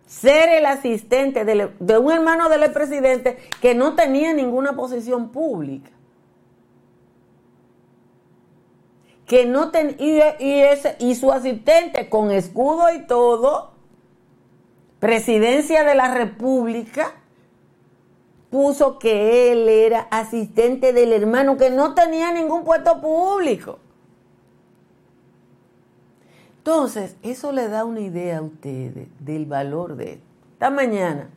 ser 0.07 0.49
el 0.49 0.65
asistente 0.65 1.45
de, 1.45 1.99
un 1.99 2.11
hermano 2.11 2.49
del 2.49 2.73
presidente 2.73 3.37
que 3.61 3.75
no 3.75 3.95
tenía 3.97 4.33
ninguna 4.33 4.75
posición 4.75 5.29
pública. 5.29 5.91
Que 9.27 9.45
no 9.45 9.71
ten, 9.73 9.95
y, 9.99 10.21
ese, 10.63 10.97
y 11.01 11.17
su 11.17 11.33
asistente 11.33 12.09
con 12.09 12.31
escudo 12.31 12.91
y 12.95 13.07
todo, 13.07 13.73
presidencia 15.01 15.85
de 15.85 15.97
la 15.97 16.15
República, 16.15 17.13
puso 18.49 18.99
que 18.99 19.53
él 19.53 19.69
era 19.69 20.07
asistente 20.11 20.95
del 20.95 21.13
hermano 21.13 21.59
que 21.59 21.69
no 21.69 21.95
tenía 21.95 22.33
ningún 22.33 22.65
puesto 22.65 23.03
público. 23.03 23.81
Entonces, 26.67 27.15
eso 27.23 27.53
le 27.53 27.69
da 27.69 27.85
una 27.85 28.01
idea 28.01 28.39
a 28.39 28.43
ustedes 28.43 29.07
del 29.21 29.47
valor 29.47 29.95
de 29.95 30.15
esto. 30.15 30.27
Esta 30.55 30.69
mañana 30.69 31.29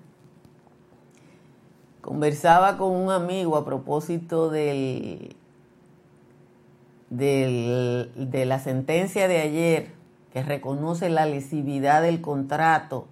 conversaba 2.01 2.79
con 2.79 2.93
un 2.93 3.11
amigo 3.11 3.55
a 3.55 3.63
propósito 3.63 4.49
del, 4.49 5.35
de 7.11 8.43
la 8.47 8.57
sentencia 8.57 9.27
de 9.27 9.41
ayer 9.41 9.91
que 10.33 10.41
reconoce 10.41 11.11
la 11.11 11.27
lesividad 11.27 12.01
del 12.01 12.21
contrato 12.21 13.05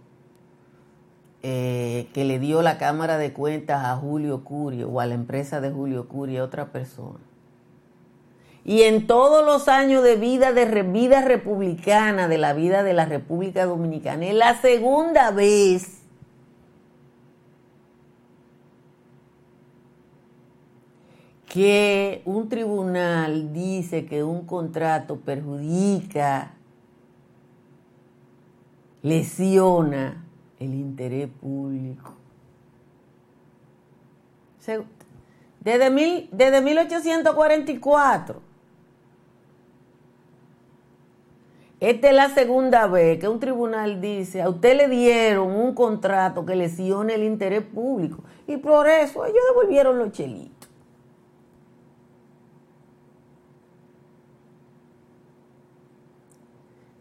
eh, 1.44 2.10
que 2.16 2.26
le 2.26 2.40
dio 2.40 2.64
la 2.64 2.80
Cámara 2.80 3.20
de 3.20 3.32
Cuentas 3.32 3.86
a 3.86 3.96
Julio 3.96 4.44
Curio 4.44 4.90
o 4.90 5.02
a 5.02 5.06
la 5.06 5.14
empresa 5.14 5.62
de 5.62 5.70
Julio 5.70 6.08
Curio, 6.08 6.42
a 6.42 6.46
otra 6.46 6.72
persona. 6.72 7.20
Y 8.68 8.82
en 8.82 9.08
todos 9.08 9.46
los 9.46 9.70
años 9.70 10.04
de 10.04 10.18
vida 10.18 10.52
de 10.52 10.84
vida 10.84 11.22
republicana 11.22 12.28
de 12.28 12.38
la 12.38 12.52
vida 12.52 12.84
de 12.84 12.94
la 12.94 13.06
República 13.06 13.66
Dominicana 13.66 14.26
es 14.26 14.36
la 14.36 14.60
segunda 14.60 15.32
vez 15.32 16.02
que 21.48 22.22
un 22.26 22.50
tribunal 22.50 23.54
dice 23.54 24.06
que 24.06 24.22
un 24.22 24.46
contrato 24.46 25.16
perjudica, 25.16 26.52
lesiona 29.02 30.26
el 30.60 30.74
interés 30.74 31.30
público. 31.30 32.16
Desde, 35.62 35.90
mil, 35.90 36.28
desde 36.34 36.60
1844. 36.62 38.47
Esta 41.80 42.10
es 42.10 42.16
la 42.16 42.30
segunda 42.30 42.88
vez 42.88 43.20
que 43.20 43.28
un 43.28 43.40
tribunal 43.40 44.02
dice, 44.02 44.42
a 44.42 44.50
usted 44.50 44.76
le 44.76 44.88
dieron 44.88 45.52
un 45.52 45.76
contrato 45.76 46.44
que 46.44 46.56
lesione 46.56 47.14
el 47.14 47.24
interés 47.24 47.62
público 47.62 48.24
y 48.48 48.58
por 48.58 48.88
eso 48.88 49.26
ellos 49.26 49.44
devolvieron 49.50 50.00
los 50.00 50.12
chelitos. 50.12 50.70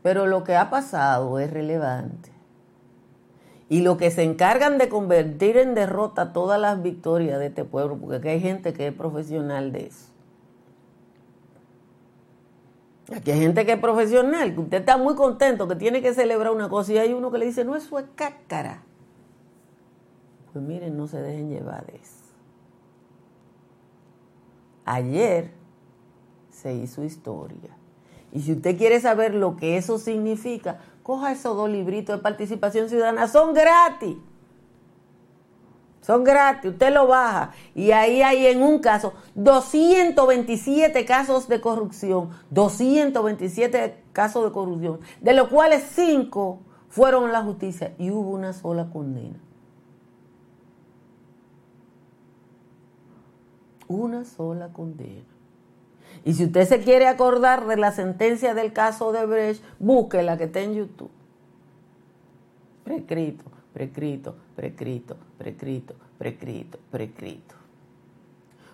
Pero 0.03 0.27
lo 0.27 0.45
que 0.45 0.55
ha 0.55 0.69
pasado 0.69 1.39
es 1.41 1.51
relevante. 1.51 2.31
Y 3.69 3.81
lo 3.81 3.97
que 3.97 4.13
se 4.13 4.23
encargan 4.23 4.79
de 4.79 4.89
convertir 4.89 5.57
en 5.57 5.75
derrota 5.75 6.33
todas 6.33 6.61
las 6.61 6.81
victorias 6.81 7.41
de 7.41 7.47
este 7.47 7.65
pueblo, 7.65 7.97
porque 7.97 8.19
aquí 8.19 8.29
hay 8.29 8.41
gente 8.41 8.73
que 8.73 8.89
es 8.89 8.93
profesional 8.93 9.73
de 9.73 9.87
eso. 9.87 10.16
Aquí 13.15 13.31
hay 13.31 13.41
gente 13.41 13.65
que 13.65 13.73
es 13.73 13.79
profesional, 13.79 14.55
que 14.55 14.61
usted 14.61 14.79
está 14.79 14.97
muy 14.97 15.15
contento, 15.15 15.69
que 15.69 15.77
tiene 15.77 16.03
que 16.03 16.13
celebrar 16.13 16.53
una 16.53 16.69
cosa 16.69 16.93
y 16.93 16.99
hay 16.99 17.13
uno 17.13 17.31
que 17.31 17.39
le 17.39 17.47
dice, 17.47 17.65
no, 17.65 17.77
eso 17.77 17.99
es 17.99 18.07
cácara. 18.17 18.83
Pues 20.53 20.65
miren, 20.65 20.97
no 20.97 21.07
se 21.07 21.21
dejen 21.21 21.51
llevar 21.51 21.87
de 21.87 21.97
eso. 21.97 22.25
Ayer 24.85 25.51
se 26.51 26.75
hizo 26.75 27.05
historia 27.05 27.77
y 28.33 28.41
si 28.41 28.53
usted 28.53 28.77
quiere 28.77 29.01
saber 29.01 29.35
lo 29.35 29.57
que 29.57 29.77
eso 29.77 29.99
significa, 29.99 30.79
coja 31.03 31.33
esos 31.33 31.57
dos 31.57 31.71
libritos 31.71 32.17
de 32.17 32.23
participación 32.23 32.89
ciudadana. 32.89 33.29
Son 33.29 33.55
gratis. 33.55 34.17
Son 36.07 36.23
gratis, 36.23 36.71
usted 36.71 36.95
lo 36.95 37.09
baja 37.09 37.51
y 37.75 37.91
ahí 37.91 38.23
hay 38.23 38.47
en 38.47 38.63
un 38.63 38.79
caso 38.79 39.15
227 39.35 41.05
casos 41.05 41.49
de 41.49 41.61
corrupción, 41.61 42.31
227 42.51 44.05
casos 44.13 44.45
de 44.45 44.53
corrupción, 44.53 45.01
de 45.21 45.33
los 45.33 45.49
cuales 45.49 45.83
5 45.97 46.61
fueron 46.89 47.29
a 47.29 47.33
la 47.33 47.43
justicia 47.43 47.93
y 47.99 48.13
hubo 48.13 48.31
una 48.31 48.53
sola 48.53 48.89
condena. 48.89 49.41
Una 53.89 54.25
sola 54.25 54.69
condena. 54.69 55.27
Y 56.25 56.35
si 56.35 56.45
usted 56.45 56.69
se 56.69 56.79
quiere 56.85 57.09
acordar 57.09 57.67
de 57.67 57.79
la 57.79 57.91
sentencia 57.91 58.55
del 58.55 58.73
caso 58.73 59.11
de 59.11 59.27
Brecht, 59.27 59.65
busque 59.81 60.23
la 60.23 60.39
que 60.39 60.45
está 60.45 60.61
en 60.61 60.75
YouTube. 60.75 61.11
Precrito, 62.85 63.56
precrito, 63.77 64.35
precrito, 64.55 65.19
precrito, 65.37 65.95
precrito, 66.17 66.79
precrito. 66.91 67.55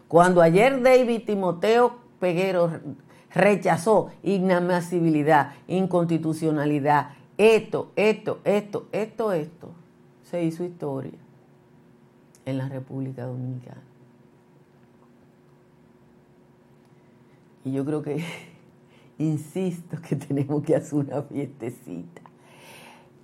Cuando 0.07 0.41
ayer 0.41 0.81
David 0.81 1.25
Timoteo 1.27 1.97
Peguero 2.21 2.71
rechazó 3.35 4.13
inadmisibilidad, 4.23 5.55
inconstitucionalidad, 5.67 7.15
esto, 7.37 7.91
esto, 7.97 8.39
esto, 8.45 8.87
esto, 8.93 9.33
esto, 9.33 9.71
se 10.23 10.45
hizo 10.45 10.63
historia 10.63 11.19
en 12.45 12.59
la 12.59 12.69
República 12.69 13.27
Dominicana. 13.27 13.83
Y 17.65 17.73
yo 17.73 17.85
creo 17.85 18.03
que, 18.03 18.25
insisto, 19.19 19.97
que 20.01 20.15
tenemos 20.15 20.63
que 20.63 20.77
hacer 20.77 20.95
una 21.01 21.23
fiestecita. 21.23 22.22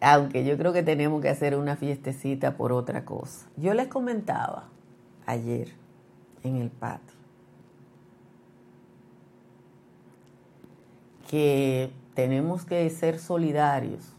Aunque 0.01 0.45
yo 0.45 0.57
creo 0.57 0.73
que 0.73 0.83
tenemos 0.83 1.21
que 1.21 1.29
hacer 1.29 1.57
una 1.57 1.77
fiestecita 1.77 2.57
por 2.57 2.73
otra 2.73 3.05
cosa. 3.05 3.49
Yo 3.57 3.75
les 3.75 3.89
comentaba 3.89 4.69
ayer 5.27 5.73
en 6.45 6.57
el 6.57 6.71
patio 6.71 7.19
que 11.29 11.91
tenemos 12.15 12.65
que 12.65 12.89
ser 12.91 13.19
solidarios 13.19 14.15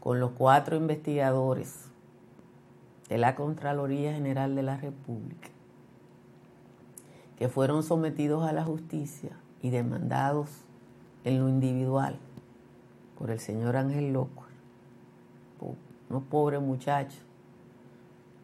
con 0.00 0.20
los 0.20 0.32
cuatro 0.32 0.76
investigadores 0.76 1.86
de 3.08 3.18
la 3.18 3.34
Contraloría 3.34 4.12
General 4.12 4.54
de 4.54 4.62
la 4.62 4.76
República 4.76 5.48
que 7.38 7.48
fueron 7.48 7.82
sometidos 7.82 8.46
a 8.46 8.52
la 8.52 8.64
justicia 8.64 9.30
y 9.62 9.70
demandados 9.70 10.50
en 11.24 11.40
lo 11.40 11.48
individual 11.48 12.16
por 13.18 13.30
el 13.30 13.40
señor 13.40 13.76
Ángel 13.76 14.12
Loco, 14.12 14.43
unos 16.10 16.22
pobres 16.24 16.60
muchachos 16.60 17.20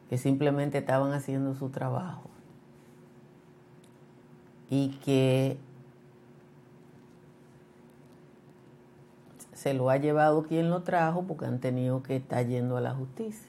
que 0.09 0.19
simplemente 0.19 0.79
estaban 0.79 1.13
haciendo 1.13 1.55
su 1.55 1.69
trabajo 1.71 2.31
y 4.69 4.91
que 5.05 5.59
se 9.53 9.75
lo 9.75 9.91
ha 9.91 9.99
llevado 9.99 10.45
quien 10.45 10.71
lo 10.71 10.83
trajo 10.83 11.25
porque 11.25 11.45
han 11.45 11.61
tenido 11.61 12.03
que 12.03 12.17
estar 12.17 12.47
yendo 12.47 12.77
a 12.77 12.81
la 12.81 12.95
justicia. 12.95 13.47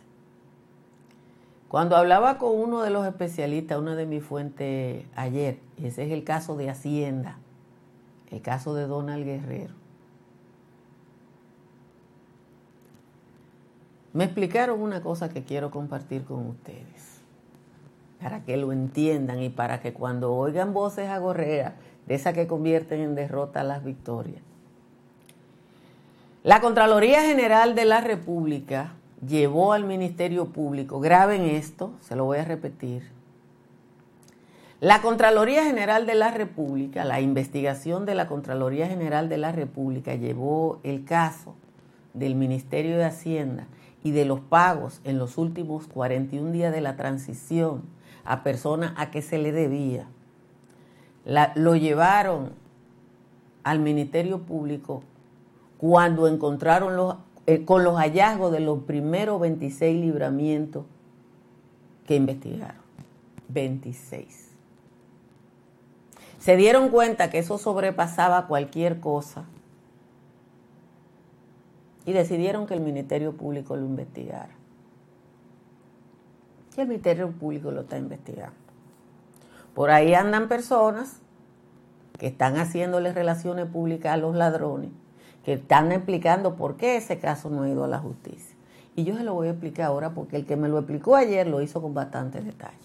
Cuando 1.69 1.95
hablaba 1.95 2.37
con 2.37 2.59
uno 2.59 2.81
de 2.81 2.89
los 2.89 3.07
especialistas, 3.07 3.79
una 3.79 3.95
de 3.95 4.05
mis 4.05 4.21
fuentes 4.21 5.05
ayer, 5.15 5.59
ese 5.77 6.03
es 6.03 6.11
el 6.11 6.25
caso 6.25 6.57
de 6.57 6.69
Hacienda, 6.69 7.37
el 8.29 8.41
caso 8.41 8.73
de 8.73 8.87
Donald 8.87 9.23
Guerrero. 9.23 9.80
Me 14.13 14.25
explicaron 14.25 14.81
una 14.81 15.01
cosa 15.01 15.29
que 15.29 15.43
quiero 15.43 15.71
compartir 15.71 16.25
con 16.25 16.45
ustedes, 16.47 17.21
para 18.21 18.43
que 18.43 18.57
lo 18.57 18.73
entiendan 18.73 19.41
y 19.41 19.49
para 19.49 19.81
que 19.81 19.93
cuando 19.93 20.33
oigan 20.33 20.73
voces 20.73 21.09
agorreras, 21.09 21.73
de 22.07 22.15
esas 22.15 22.33
que 22.33 22.47
convierten 22.47 22.99
en 22.99 23.15
derrota 23.15 23.63
las 23.63 23.83
victorias. 23.83 24.41
La 26.43 26.59
Contraloría 26.59 27.21
General 27.21 27.75
de 27.75 27.85
la 27.85 28.01
República 28.01 28.93
llevó 29.25 29.73
al 29.73 29.85
Ministerio 29.85 30.47
Público, 30.47 30.99
graben 30.99 31.43
esto, 31.43 31.93
se 32.01 32.15
lo 32.15 32.25
voy 32.25 32.39
a 32.39 32.45
repetir, 32.45 33.03
la 34.81 35.03
Contraloría 35.03 35.63
General 35.63 36.07
de 36.07 36.15
la 36.15 36.31
República, 36.31 37.05
la 37.05 37.21
investigación 37.21 38.07
de 38.07 38.15
la 38.15 38.27
Contraloría 38.27 38.87
General 38.87 39.29
de 39.29 39.37
la 39.37 39.51
República 39.51 40.15
llevó 40.15 40.79
el 40.81 41.05
caso 41.05 41.53
del 42.15 42.33
Ministerio 42.33 42.97
de 42.97 43.05
Hacienda 43.05 43.67
y 44.03 44.11
de 44.11 44.25
los 44.25 44.39
pagos 44.39 45.01
en 45.03 45.17
los 45.17 45.37
últimos 45.37 45.87
41 45.87 46.51
días 46.51 46.73
de 46.73 46.81
la 46.81 46.95
transición 46.95 47.83
a 48.23 48.43
personas 48.43 48.93
a 48.97 49.11
que 49.11 49.21
se 49.21 49.37
le 49.37 49.51
debía. 49.51 50.07
lo 51.55 51.75
llevaron 51.75 52.53
al 53.63 53.79
Ministerio 53.79 54.39
Público 54.39 55.03
cuando 55.77 56.27
encontraron 56.27 56.95
los 56.95 57.15
eh, 57.47 57.65
con 57.65 57.83
los 57.83 57.97
hallazgos 57.97 58.51
de 58.51 58.59
los 58.59 58.83
primeros 58.83 59.39
26 59.41 59.99
libramientos 59.99 60.85
que 62.05 62.15
investigaron. 62.15 62.81
26. 63.49 64.49
Se 66.39 66.55
dieron 66.55 66.89
cuenta 66.89 67.29
que 67.29 67.39
eso 67.39 67.57
sobrepasaba 67.57 68.47
cualquier 68.47 68.99
cosa 68.99 69.45
y 72.05 72.13
decidieron 72.13 72.65
que 72.65 72.73
el 72.73 72.81
Ministerio 72.81 73.33
Público 73.33 73.75
lo 73.75 73.85
investigara. 73.85 74.55
Y 76.75 76.81
el 76.81 76.87
Ministerio 76.87 77.29
Público 77.31 77.71
lo 77.71 77.81
está 77.81 77.97
investigando. 77.97 78.55
Por 79.73 79.91
ahí 79.91 80.13
andan 80.13 80.47
personas 80.47 81.19
que 82.17 82.27
están 82.27 82.57
haciéndole 82.57 83.13
relaciones 83.13 83.67
públicas 83.67 84.13
a 84.13 84.17
los 84.17 84.35
ladrones 84.35 84.89
que 85.43 85.53
están 85.53 85.91
explicando 85.91 86.55
por 86.55 86.77
qué 86.77 86.97
ese 86.97 87.17
caso 87.17 87.49
no 87.49 87.63
ha 87.63 87.69
ido 87.69 87.83
a 87.83 87.87
la 87.87 87.99
justicia. 87.99 88.55
Y 88.95 89.05
yo 89.05 89.17
se 89.17 89.23
lo 89.23 89.33
voy 89.33 89.47
a 89.47 89.51
explicar 89.51 89.87
ahora 89.87 90.11
porque 90.13 90.35
el 90.35 90.45
que 90.45 90.55
me 90.55 90.69
lo 90.69 90.77
explicó 90.77 91.15
ayer 91.15 91.47
lo 91.47 91.61
hizo 91.61 91.81
con 91.81 91.93
bastante 91.93 92.41
detalle. 92.41 92.77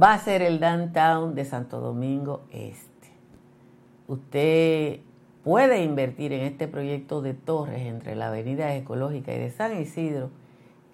va 0.01 0.15
a 0.15 0.19
ser 0.19 0.43
el 0.43 0.61
downtown 0.61 1.35
de 1.35 1.45
Santo 1.45 1.81
Domingo 1.81 2.45
Este. 2.53 2.87
Usted 4.07 5.01
puede 5.43 5.83
invertir 5.83 6.33
en 6.33 6.43
este 6.43 6.69
proyecto 6.69 7.21
de 7.21 7.35
torres 7.35 7.83
entre 7.83 8.15
la 8.15 8.29
Avenida 8.29 8.73
Ecológica 8.77 9.35
y 9.35 9.39
de 9.39 9.51
San 9.51 9.81
Isidro 9.81 10.31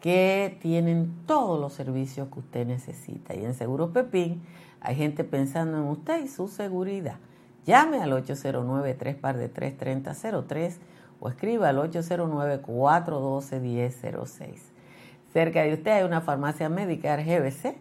que 0.05 0.57
tienen 0.61 1.25
todos 1.25 1.59
los 1.59 1.73
servicios 1.73 2.29
que 2.29 2.41
usted 2.41 2.67
necesita. 2.67 3.35
Y 3.35 3.43
en 3.43 3.55
Seguros 3.55 3.89
Pepín 3.89 4.43
hay 4.83 4.97
gente 4.97 5.25
pensando 5.25 5.79
en 5.79 5.85
usted 5.85 6.23
y 6.23 6.29
su 6.29 6.47
seguridad. 6.47 7.17
Llame 7.65 8.03
al 8.03 8.13
809 8.13 8.97
3 8.99 9.23
de 9.23 9.49
3003 9.49 10.79
o 11.21 11.31
escriba 11.31 11.71
al 11.71 11.79
809-412-1006. 11.79 14.59
Cerca 15.33 15.63
de 15.63 15.73
usted 15.73 15.93
hay 15.93 16.05
una 16.05 16.21
farmacia 16.21 16.69
médica 16.69 17.17
GBC 17.17 17.79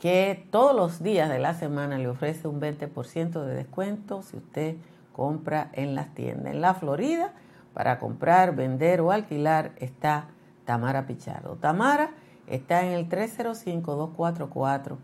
que 0.00 0.46
todos 0.52 0.76
los 0.76 1.02
días 1.02 1.28
de 1.28 1.40
la 1.40 1.54
semana 1.54 1.98
le 1.98 2.06
ofrece 2.06 2.46
un 2.46 2.60
20% 2.60 3.44
de 3.44 3.54
descuento 3.56 4.22
si 4.22 4.36
usted 4.36 4.76
compra 5.12 5.70
en 5.72 5.96
las 5.96 6.14
tiendas. 6.14 6.54
En 6.54 6.60
la 6.60 6.74
Florida, 6.74 7.32
para 7.74 7.98
comprar, 7.98 8.54
vender 8.54 9.00
o 9.00 9.10
alquilar, 9.10 9.72
está 9.78 10.28
Tamara 10.68 11.06
Pichardo. 11.06 11.56
Tamara 11.56 12.10
está 12.46 12.84
en 12.84 12.92
el 12.92 13.08
305-244-1584. 13.08 14.98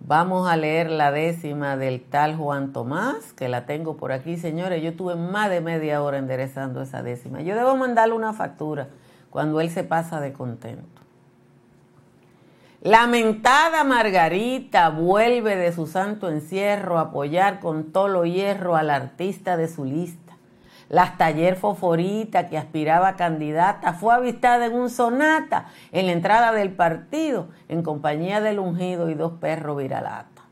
Vamos 0.00 0.48
a 0.48 0.56
leer 0.56 0.90
la 0.90 1.12
décima 1.12 1.76
del 1.76 2.00
tal 2.02 2.34
Juan 2.34 2.72
Tomás, 2.72 3.34
que 3.34 3.50
la 3.50 3.66
tengo 3.66 3.98
por 3.98 4.12
aquí, 4.12 4.38
señores. 4.38 4.82
Yo 4.82 4.96
tuve 4.96 5.14
más 5.14 5.50
de 5.50 5.60
media 5.60 6.02
hora 6.02 6.16
enderezando 6.16 6.80
esa 6.80 7.02
décima. 7.02 7.42
Yo 7.42 7.54
debo 7.54 7.76
mandarle 7.76 8.14
una 8.14 8.32
factura 8.32 8.88
cuando 9.28 9.60
él 9.60 9.68
se 9.68 9.84
pasa 9.84 10.18
de 10.22 10.32
contento. 10.32 11.02
Lamentada 12.80 13.84
Margarita 13.84 14.88
vuelve 14.88 15.56
de 15.56 15.70
su 15.70 15.86
santo 15.86 16.30
encierro 16.30 16.96
a 16.96 17.02
apoyar 17.02 17.60
con 17.60 17.92
tolo 17.92 18.24
hierro 18.24 18.74
al 18.74 18.88
artista 18.88 19.58
de 19.58 19.68
su 19.68 19.84
lista. 19.84 20.21
La 20.92 21.16
taller 21.16 21.56
Foforita, 21.56 22.50
que 22.50 22.58
aspiraba 22.58 23.08
a 23.08 23.16
candidata, 23.16 23.94
fue 23.94 24.12
avistada 24.12 24.66
en 24.66 24.74
un 24.74 24.90
sonata 24.90 25.68
en 25.90 26.04
la 26.04 26.12
entrada 26.12 26.52
del 26.52 26.72
partido, 26.72 27.48
en 27.70 27.82
compañía 27.82 28.42
del 28.42 28.58
ungido 28.58 29.08
y 29.08 29.14
dos 29.14 29.32
perros 29.40 29.78
viralata. 29.78 30.42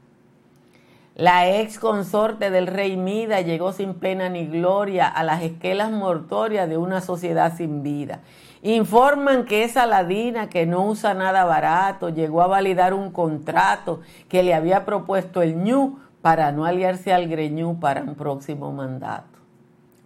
La 1.14 1.46
ex 1.46 1.79
consorte 1.79 2.50
del 2.50 2.68
rey 2.68 2.96
Mida 2.96 3.42
llegó 3.42 3.74
sin 3.74 3.92
pena 3.92 4.31
ni 4.31 4.46
gloria 4.46 5.09
a 5.09 5.24
las 5.24 5.42
esquelas 5.42 5.90
mortorias 5.90 6.70
de 6.70 6.79
una 6.79 7.03
sociedad 7.03 7.55
sin 7.55 7.83
vida. 7.83 8.20
Informan 8.62 9.44
que 9.44 9.64
esa 9.64 9.85
ladina 9.85 10.48
que 10.48 10.64
no 10.64 10.87
usa 10.87 11.12
nada 11.12 11.44
barato 11.44 12.09
llegó 12.09 12.40
a 12.40 12.46
validar 12.46 12.94
un 12.94 13.12
contrato 13.12 14.00
que 14.31 14.42
le 14.42 14.55
había 14.55 14.87
propuesto 14.87 15.42
el 15.42 15.62
ñu 15.62 15.98
para 16.22 16.50
no 16.50 16.64
aliarse 16.64 17.12
al 17.12 17.29
greñú 17.29 17.79
para 17.79 18.00
un 18.00 18.14
próximo 18.14 18.72
mandato. 18.72 19.30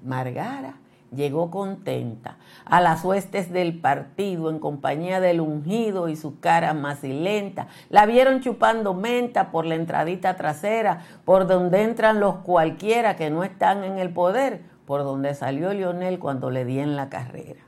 Margara 0.05 0.77
llegó 1.14 1.51
contenta 1.51 2.37
a 2.64 2.81
las 2.81 3.05
huestes 3.05 3.51
del 3.53 3.79
partido 3.81 4.51
en 4.51 4.59
compañía 4.59 5.21
del 5.21 5.40
ungido 5.40 6.09
y 6.09 6.17
su 6.17 6.40
cara 6.40 6.75
macilenta. 6.75 7.69
La 7.88 8.07
vieron 8.07 8.40
chupando 8.40 8.95
menta 8.95 9.51
por 9.51 9.64
la 9.64 9.75
entradita 9.75 10.37
trasera, 10.37 11.05
por 11.25 11.47
donde 11.47 11.83
entran 11.83 12.21
los 12.21 12.37
cualquiera 12.37 13.17
que 13.17 13.31
no 13.31 13.45
están 13.45 13.85
en 13.85 13.99
el 13.99 14.11
poder, 14.11 14.62
por 14.87 15.05
donde 15.05 15.35
salió 15.35 15.73
Lionel 15.73 16.19
cuando 16.19 16.51
le 16.51 16.64
di 16.64 16.79
en 16.79 16.97
la 16.97 17.09
carrera. 17.09 17.61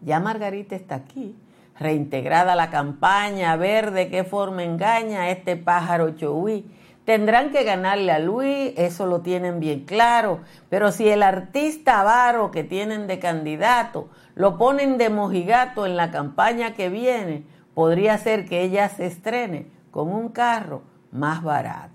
Ya 0.00 0.20
Margarita 0.20 0.76
está 0.76 0.96
aquí, 0.96 1.34
reintegrada 1.78 2.52
a 2.52 2.56
la 2.56 2.70
campaña, 2.70 3.52
a 3.52 3.56
ver 3.56 3.90
de 3.90 4.08
qué 4.08 4.22
forma 4.22 4.62
engaña 4.62 5.22
a 5.22 5.30
este 5.30 5.56
pájaro 5.56 6.10
chohuí 6.10 6.66
Tendrán 7.04 7.50
que 7.50 7.64
ganarle 7.64 8.12
a 8.12 8.18
Luis, 8.18 8.72
eso 8.76 9.04
lo 9.04 9.20
tienen 9.20 9.60
bien 9.60 9.84
claro, 9.84 10.40
pero 10.70 10.90
si 10.90 11.06
el 11.06 11.22
artista 11.22 12.00
avaro 12.00 12.50
que 12.50 12.64
tienen 12.64 13.06
de 13.06 13.18
candidato 13.18 14.08
lo 14.34 14.56
ponen 14.56 14.96
de 14.96 15.10
mojigato 15.10 15.84
en 15.84 15.96
la 15.96 16.10
campaña 16.10 16.72
que 16.72 16.88
viene, 16.88 17.44
podría 17.74 18.16
ser 18.16 18.46
que 18.46 18.62
ella 18.62 18.88
se 18.88 19.04
estrene 19.04 19.66
con 19.90 20.10
un 20.10 20.30
carro 20.30 20.82
más 21.12 21.42
barato. 21.42 21.92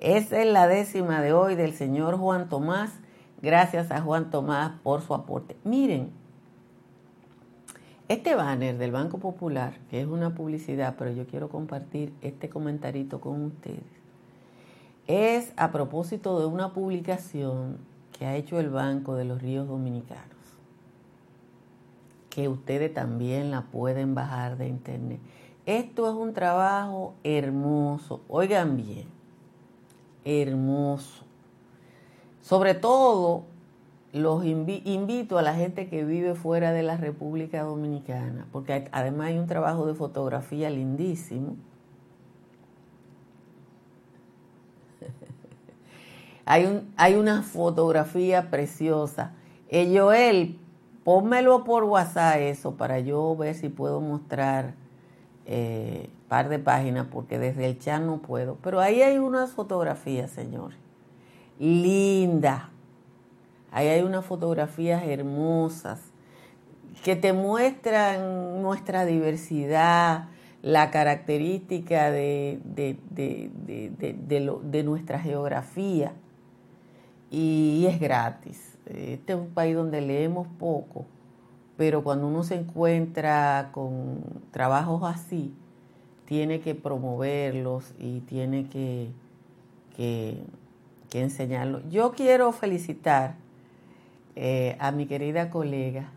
Esa 0.00 0.40
es 0.40 0.46
la 0.46 0.66
décima 0.66 1.20
de 1.20 1.34
hoy 1.34 1.54
del 1.54 1.74
señor 1.74 2.16
Juan 2.16 2.48
Tomás. 2.48 2.92
Gracias 3.42 3.90
a 3.90 4.00
Juan 4.00 4.30
Tomás 4.30 4.72
por 4.82 5.02
su 5.02 5.12
aporte. 5.12 5.58
Miren, 5.64 6.12
este 8.08 8.34
banner 8.34 8.78
del 8.78 8.90
Banco 8.90 9.18
Popular, 9.18 9.74
que 9.90 10.00
es 10.00 10.06
una 10.06 10.34
publicidad, 10.34 10.94
pero 10.98 11.12
yo 11.12 11.26
quiero 11.26 11.50
compartir 11.50 12.14
este 12.22 12.48
comentarito 12.48 13.20
con 13.20 13.44
ustedes 13.44 13.99
es 15.06 15.52
a 15.56 15.72
propósito 15.72 16.38
de 16.38 16.46
una 16.46 16.72
publicación 16.72 17.78
que 18.12 18.26
ha 18.26 18.36
hecho 18.36 18.60
el 18.60 18.70
Banco 18.70 19.14
de 19.14 19.24
los 19.24 19.40
Ríos 19.40 19.66
Dominicanos, 19.66 20.24
que 22.28 22.48
ustedes 22.48 22.92
también 22.92 23.50
la 23.50 23.62
pueden 23.62 24.14
bajar 24.14 24.56
de 24.58 24.68
internet. 24.68 25.20
Esto 25.66 26.08
es 26.08 26.14
un 26.14 26.32
trabajo 26.32 27.14
hermoso, 27.24 28.20
oigan 28.28 28.76
bien, 28.76 29.06
hermoso. 30.24 31.24
Sobre 32.42 32.74
todo, 32.74 33.44
los 34.12 34.44
invito 34.44 35.38
a 35.38 35.42
la 35.42 35.54
gente 35.54 35.88
que 35.88 36.04
vive 36.04 36.34
fuera 36.34 36.72
de 36.72 36.82
la 36.82 36.96
República 36.96 37.62
Dominicana, 37.62 38.46
porque 38.52 38.88
además 38.92 39.28
hay 39.28 39.38
un 39.38 39.46
trabajo 39.46 39.86
de 39.86 39.94
fotografía 39.94 40.68
lindísimo 40.70 41.56
Hay, 46.50 46.66
un, 46.66 46.92
hay 46.96 47.14
una 47.14 47.42
fotografía 47.42 48.50
preciosa. 48.50 49.30
Eh, 49.68 49.96
Joel, 49.96 50.58
pónmelo 51.04 51.62
por 51.62 51.84
WhatsApp 51.84 52.38
eso 52.38 52.74
para 52.74 52.98
yo 52.98 53.36
ver 53.36 53.54
si 53.54 53.68
puedo 53.68 54.00
mostrar 54.00 54.74
eh, 55.46 56.10
par 56.26 56.48
de 56.48 56.58
páginas 56.58 57.06
porque 57.08 57.38
desde 57.38 57.66
el 57.66 57.78
chat 57.78 58.02
no 58.02 58.16
puedo. 58.16 58.56
Pero 58.64 58.80
ahí 58.80 59.00
hay 59.00 59.18
unas 59.18 59.52
fotografías, 59.52 60.32
señores. 60.32 60.76
Linda. 61.60 62.70
Ahí 63.70 63.86
hay 63.86 64.02
unas 64.02 64.24
fotografías 64.24 65.04
hermosas 65.04 66.00
que 67.04 67.14
te 67.14 67.32
muestran 67.32 68.60
nuestra 68.60 69.04
diversidad, 69.04 70.30
la 70.62 70.90
característica 70.90 72.10
de, 72.10 72.58
de, 72.64 72.96
de, 73.08 74.58
de 74.64 74.82
nuestra 74.82 75.20
geografía 75.20 76.12
y 77.30 77.86
es 77.86 78.00
gratis. 78.00 78.78
Este 78.86 79.32
es 79.32 79.38
un 79.38 79.50
país 79.50 79.76
donde 79.76 80.00
leemos 80.00 80.48
poco, 80.58 81.06
pero 81.76 82.02
cuando 82.02 82.26
uno 82.26 82.42
se 82.42 82.56
encuentra 82.56 83.70
con 83.72 84.22
trabajos 84.50 85.02
así, 85.04 85.54
tiene 86.26 86.60
que 86.60 86.74
promoverlos 86.74 87.92
y 87.98 88.20
tiene 88.20 88.68
que, 88.68 89.08
que, 89.96 90.38
enseñarlos. 91.12 91.82
Yo 91.90 92.12
quiero 92.12 92.52
felicitar 92.52 93.34
eh, 94.36 94.76
a 94.78 94.92
mi 94.92 95.06
querida 95.06 95.50
colega. 95.50 96.12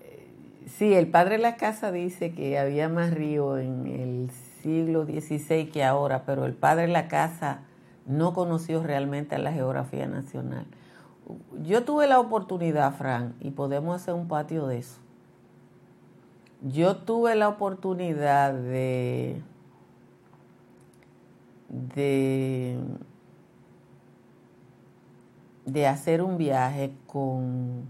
Eh, 0.00 0.28
sí, 0.66 0.94
el 0.94 1.06
padre 1.06 1.36
de 1.36 1.42
la 1.42 1.56
casa 1.56 1.92
dice 1.92 2.32
que 2.32 2.58
había 2.58 2.88
más 2.88 3.14
río 3.14 3.58
en 3.58 3.86
el 3.86 4.30
siglo 4.64 5.04
XVI 5.04 5.66
que 5.70 5.84
ahora, 5.84 6.24
pero 6.24 6.46
el 6.46 6.54
padre 6.54 6.86
de 6.86 6.92
la 6.92 7.06
casa 7.06 7.60
no 8.06 8.32
conoció 8.32 8.82
realmente 8.82 9.34
a 9.34 9.38
la 9.38 9.52
geografía 9.52 10.06
nacional. 10.06 10.66
Yo 11.62 11.84
tuve 11.84 12.06
la 12.06 12.18
oportunidad, 12.18 12.94
Fran, 12.94 13.34
y 13.40 13.50
podemos 13.50 13.96
hacer 13.96 14.14
un 14.14 14.26
patio 14.26 14.66
de 14.66 14.78
eso. 14.78 15.00
Yo 16.62 16.96
tuve 16.96 17.34
la 17.34 17.48
oportunidad 17.48 18.54
de, 18.54 19.42
de, 21.68 22.78
de 25.66 25.86
hacer 25.86 26.22
un 26.22 26.38
viaje 26.38 26.94
con 27.06 27.84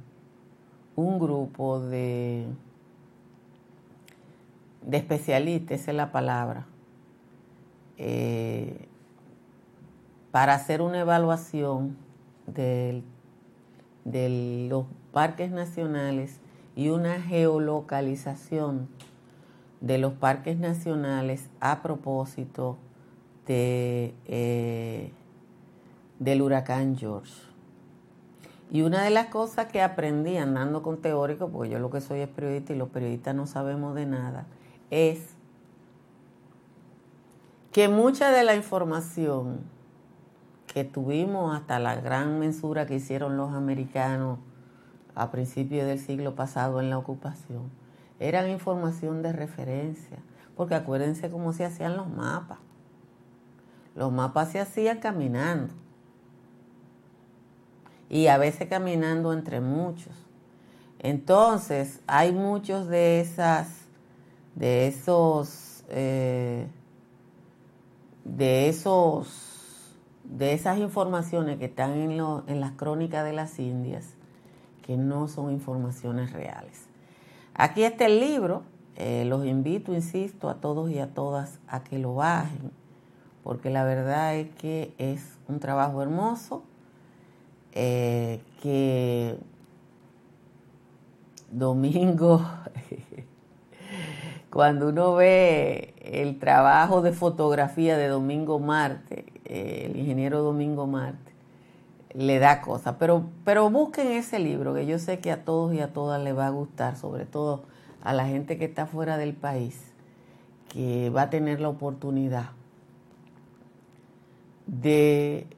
un 0.97 1.19
grupo 1.21 1.79
de, 1.81 2.47
de 4.85 4.99
especialistas, 4.99 5.81
esa 5.81 5.91
es 5.91 5.97
la 5.97 6.13
palabra, 6.13 6.67
eh, 7.97 8.89
para 10.31 10.55
hacer 10.55 10.83
una 10.83 11.01
evaluación 11.01 11.97
de, 12.47 13.03
de 14.05 14.69
los 14.69 14.87
parques 15.13 15.51
nacionales 15.51 16.41
y 16.77 16.89
una 16.89 17.21
geolocalización 17.21 18.89
de 19.81 19.99
los 19.99 20.15
parques 20.15 20.59
nacionales 20.59 21.49
a 21.61 21.83
propósito 21.83 22.79
de, 23.47 24.15
eh, 24.27 25.13
del 26.19 26.43
huracán 26.43 26.97
George. 26.97 27.33
Y 28.71 28.83
una 28.83 29.03
de 29.03 29.11
las 29.11 29.27
cosas 29.27 29.67
que 29.67 29.83
aprendí 29.83 30.37
andando 30.37 30.83
con 30.83 31.01
teóricos, 31.01 31.51
porque 31.53 31.71
yo 31.71 31.79
lo 31.79 31.91
que 31.91 32.01
soy 32.01 32.21
es 32.21 32.29
periodista 32.29 32.73
y 32.73 32.77
los 32.77 32.89
periodistas 32.89 33.35
no 33.35 33.47
sabemos 33.47 33.95
de 33.95 34.07
nada, 34.07 34.47
es 34.91 35.35
que 37.73 37.89
mucha 37.89 38.31
de 38.31 38.45
la 38.45 38.55
información 38.55 39.61
que 40.67 40.85
tuvimos 40.85 41.55
hasta 41.57 41.79
la 41.79 41.95
gran 41.97 42.39
mensura 42.39 42.87
que 42.87 42.97
hicieron 42.97 43.37
los 43.37 43.53
americanos 43.53 44.39
a 45.15 45.31
principios 45.31 45.87
del 45.87 45.99
siglo 45.99 46.35
pasado 46.35 46.81
en 46.81 46.91
la 46.91 46.99
ocupación, 46.99 47.71
eran 48.19 48.49
información 48.49 49.23
de 49.23 49.33
referencia, 49.33 50.19
porque 50.57 50.75
acuérdense 50.75 51.31
cómo 51.31 51.53
se 51.53 51.65
hacían 51.65 51.97
los 51.97 52.09
mapas. 52.09 52.59
Los 53.95 54.13
mapas 54.13 54.51
se 54.51 54.61
hacían 54.61 54.99
caminando 54.99 55.73
y 58.09 58.27
a 58.27 58.39
veces 58.39 58.69
caminando 58.69 59.33
entre 59.33 59.61
muchos. 59.61 60.13
Entonces, 60.99 62.01
hay 62.07 62.33
muchos 62.33 62.89
de 62.89 63.21
esas, 63.21 63.84
de 64.55 64.87
esos, 64.87 65.85
eh, 65.89 66.67
de 68.25 68.69
esos, 68.69 69.97
de 70.25 70.53
esas 70.53 70.79
informaciones 70.79 71.59
que 71.59 71.67
están 71.67 71.93
en, 71.93 72.13
en 72.47 72.61
las 72.61 72.73
crónicas 72.73 73.25
de 73.25 73.33
las 73.33 73.59
Indias, 73.59 74.15
que 74.83 74.97
no 74.97 75.29
son 75.29 75.51
informaciones 75.51 76.33
reales. 76.33 76.87
Aquí 77.55 77.85
está 77.85 78.07
el 78.07 78.21
libro, 78.21 78.63
eh, 78.97 79.25
los 79.25 79.47
invito, 79.47 79.95
insisto, 79.95 80.49
a 80.49 80.57
todos 80.57 80.91
y 80.91 80.99
a 80.99 81.15
todas 81.15 81.59
a 81.69 81.83
que 81.83 81.99
lo 81.99 82.15
bajen, 82.15 82.71
porque 83.43 83.71
la 83.71 83.85
verdad 83.85 84.37
es 84.37 84.51
que 84.57 84.95
es 84.99 85.39
un 85.49 85.61
trabajo 85.61 86.03
hermoso 86.03 86.63
eh, 87.73 88.41
que 88.63 89.37
domingo, 91.51 92.45
cuando 94.55 94.91
uno 94.91 95.17
ve 95.17 95.95
el 96.01 96.39
trabajo 96.39 97.03
de 97.03 97.13
fotografía 97.13 97.99
de 97.99 98.07
Domingo 98.07 98.61
Marte, 98.61 99.27
eh, 99.45 99.89
el 99.91 99.97
ingeniero 99.97 100.43
Domingo 100.43 100.87
Marte, 100.87 101.33
le 102.13 102.39
da 102.39 102.61
cosas. 102.61 102.95
Pero, 103.01 103.25
pero 103.45 103.69
busquen 103.69 104.07
ese 104.13 104.39
libro, 104.39 104.73
que 104.73 104.87
yo 104.87 105.01
sé 105.01 105.19
que 105.19 105.33
a 105.33 105.45
todos 105.45 105.75
y 105.75 105.81
a 105.81 105.93
todas 105.93 106.23
les 106.23 106.39
va 106.39 106.47
a 106.47 106.51
gustar, 106.51 106.97
sobre 106.97 107.27
todo 107.27 107.65
a 108.01 108.13
la 108.13 108.27
gente 108.27 108.57
que 108.57 108.65
está 108.67 108.87
fuera 108.87 109.17
del 109.17 109.35
país, 109.35 109.93
que 110.69 111.11
va 111.11 111.23
a 111.23 111.31
tener 111.31 111.61
la 111.61 111.69
oportunidad 111.69 112.51
de 114.69 115.49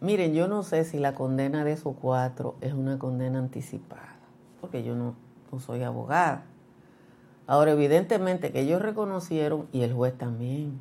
Miren, 0.00 0.34
yo 0.34 0.46
no 0.46 0.62
sé 0.62 0.84
si 0.84 1.00
la 1.00 1.16
condena 1.16 1.64
de 1.64 1.72
esos 1.72 1.96
cuatro 2.00 2.54
es 2.60 2.72
una 2.74 3.00
condena 3.00 3.40
anticipada, 3.40 4.14
porque 4.60 4.84
yo 4.84 4.94
no, 4.94 5.16
soy 5.58 5.82
abogada. 5.82 6.44
Ahora, 7.50 7.72
evidentemente 7.72 8.52
que 8.52 8.60
ellos 8.60 8.80
reconocieron 8.80 9.66
y 9.72 9.82
el 9.82 9.92
juez 9.92 10.16
también. 10.16 10.78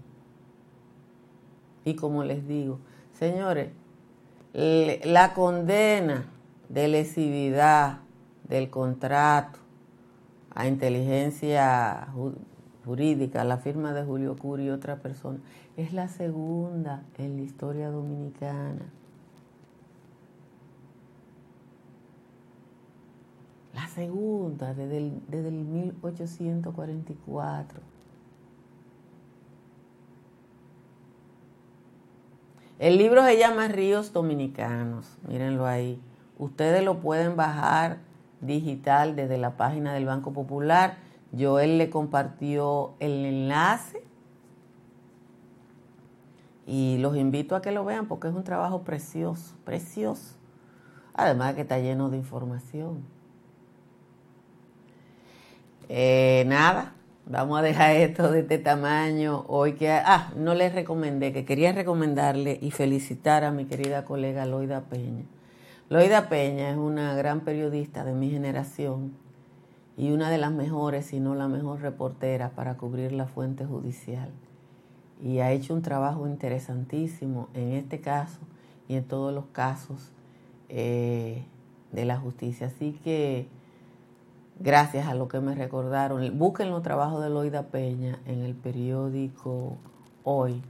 Y 1.83 1.95
como 1.95 2.23
les 2.23 2.47
digo, 2.47 2.77
señores, 3.17 3.71
la 4.53 5.33
condena 5.33 6.25
de 6.69 6.87
lesividad 6.87 8.01
del 8.47 8.69
contrato 8.69 9.57
a 10.53 10.67
inteligencia 10.67 12.09
jurídica, 12.85 13.43
la 13.43 13.57
firma 13.57 13.91
de 13.93 14.03
Julio 14.03 14.35
Curi 14.35 14.65
y 14.65 14.69
otra 14.69 14.97
persona, 14.97 15.39
es 15.75 15.91
la 15.91 16.07
segunda 16.07 17.01
en 17.17 17.37
la 17.37 17.41
historia 17.41 17.89
dominicana. 17.89 18.93
La 23.79 23.87
segunda 23.87 24.73
desde 24.73 24.97
el, 24.97 25.21
desde 25.29 25.47
el 25.47 25.63
1844. 25.63 27.79
El 32.77 32.97
libro 32.97 33.23
se 33.23 33.37
llama 33.37 33.69
Ríos 33.69 34.11
Dominicanos, 34.11 35.17
mírenlo 35.25 35.65
ahí. 35.65 36.01
Ustedes 36.37 36.83
lo 36.83 36.99
pueden 36.99 37.37
bajar 37.37 37.99
digital 38.41 39.15
desde 39.15 39.37
la 39.37 39.55
página 39.55 39.93
del 39.93 40.05
Banco 40.05 40.33
Popular. 40.33 40.97
Joel 41.37 41.77
le 41.77 41.89
compartió 41.89 42.95
el 42.99 43.25
enlace 43.25 44.03
y 46.67 46.97
los 46.97 47.15
invito 47.15 47.55
a 47.55 47.61
que 47.61 47.71
lo 47.71 47.85
vean 47.85 48.07
porque 48.07 48.27
es 48.27 48.33
un 48.33 48.43
trabajo 48.43 48.81
precioso, 48.81 49.55
precioso. 49.63 50.35
Además 51.13 51.55
que 51.55 51.61
está 51.61 51.79
lleno 51.79 52.09
de 52.09 52.17
información. 52.17 53.17
Eh, 55.91 56.43
nada, 56.45 56.93
vamos 57.25 57.57
a 57.57 57.63
dejar 57.63 57.95
esto 57.95 58.31
de 58.31 58.41
este 58.41 58.59
tamaño. 58.59 59.43
Hoy 59.47 59.73
que... 59.73 59.89
Ah, 59.91 60.31
no 60.37 60.53
les 60.53 60.73
recomendé, 60.73 61.33
que 61.33 61.45
quería 61.45 61.71
recomendarle 61.71 62.59
y 62.61 62.69
felicitar 62.69 63.43
a 63.43 63.51
mi 63.51 63.65
querida 63.65 64.05
colega 64.05 64.45
Loida 64.45 64.81
Peña. 64.81 65.25
Loida 65.89 66.29
Peña 66.29 66.69
es 66.69 66.77
una 66.77 67.15
gran 67.15 67.41
periodista 67.41 68.03
de 68.05 68.13
mi 68.13 68.29
generación 68.29 69.13
y 69.97 70.11
una 70.11 70.29
de 70.29 70.37
las 70.37 70.51
mejores, 70.51 71.07
si 71.07 71.19
no 71.19 71.33
la 71.33 71.47
mejor 71.47 71.81
reportera 71.81 72.51
para 72.51 72.77
cubrir 72.77 73.11
la 73.11 73.25
fuente 73.25 73.65
judicial 73.65 74.29
y 75.21 75.39
ha 75.39 75.51
hecho 75.51 75.73
un 75.73 75.81
trabajo 75.81 76.27
interesantísimo 76.27 77.49
en 77.53 77.73
este 77.73 77.99
caso 77.99 78.39
y 78.87 78.95
en 78.95 79.03
todos 79.03 79.33
los 79.33 79.45
casos 79.47 80.11
eh, 80.69 81.43
de 81.91 82.05
la 82.05 82.17
justicia. 82.17 82.67
Así 82.67 82.97
que 83.03 83.47
gracias 84.59 85.07
a 85.07 85.13
lo 85.13 85.27
que 85.27 85.39
me 85.39 85.55
recordaron, 85.55 86.37
busquen 86.37 86.69
los 86.69 86.83
trabajos 86.83 87.23
de 87.23 87.29
Loida 87.29 87.63
Peña 87.67 88.19
en 88.25 88.41
el 88.41 88.55
periódico 88.55 89.77
Hoy 90.23 90.61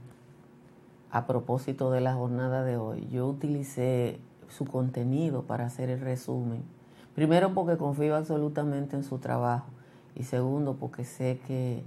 a 1.10 1.26
propósito 1.26 1.90
de 1.90 2.00
la 2.00 2.14
jornada 2.14 2.62
de 2.62 2.76
hoy. 2.76 3.08
Yo 3.10 3.26
utilicé 3.26 4.20
su 4.48 4.64
contenido 4.64 5.42
para 5.42 5.66
hacer 5.66 5.90
el 5.90 6.00
resumen. 6.00 6.62
Primero 7.14 7.52
porque 7.52 7.76
confío 7.76 8.16
absolutamente 8.16 8.96
en 8.96 9.04
su 9.04 9.18
trabajo 9.18 9.66
y 10.14 10.22
segundo 10.24 10.76
porque 10.76 11.04
sé 11.04 11.40
que 11.46 11.82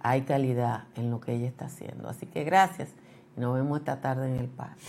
hay 0.00 0.22
calidad 0.22 0.84
en 0.94 1.10
lo 1.10 1.20
que 1.20 1.34
ella 1.34 1.46
está 1.46 1.66
haciendo. 1.66 2.08
Así 2.08 2.26
que 2.26 2.44
gracias 2.44 2.90
y 3.36 3.40
nos 3.40 3.54
vemos 3.54 3.78
esta 3.78 4.00
tarde 4.00 4.28
en 4.28 4.36
el 4.36 4.48
parque. 4.48 4.82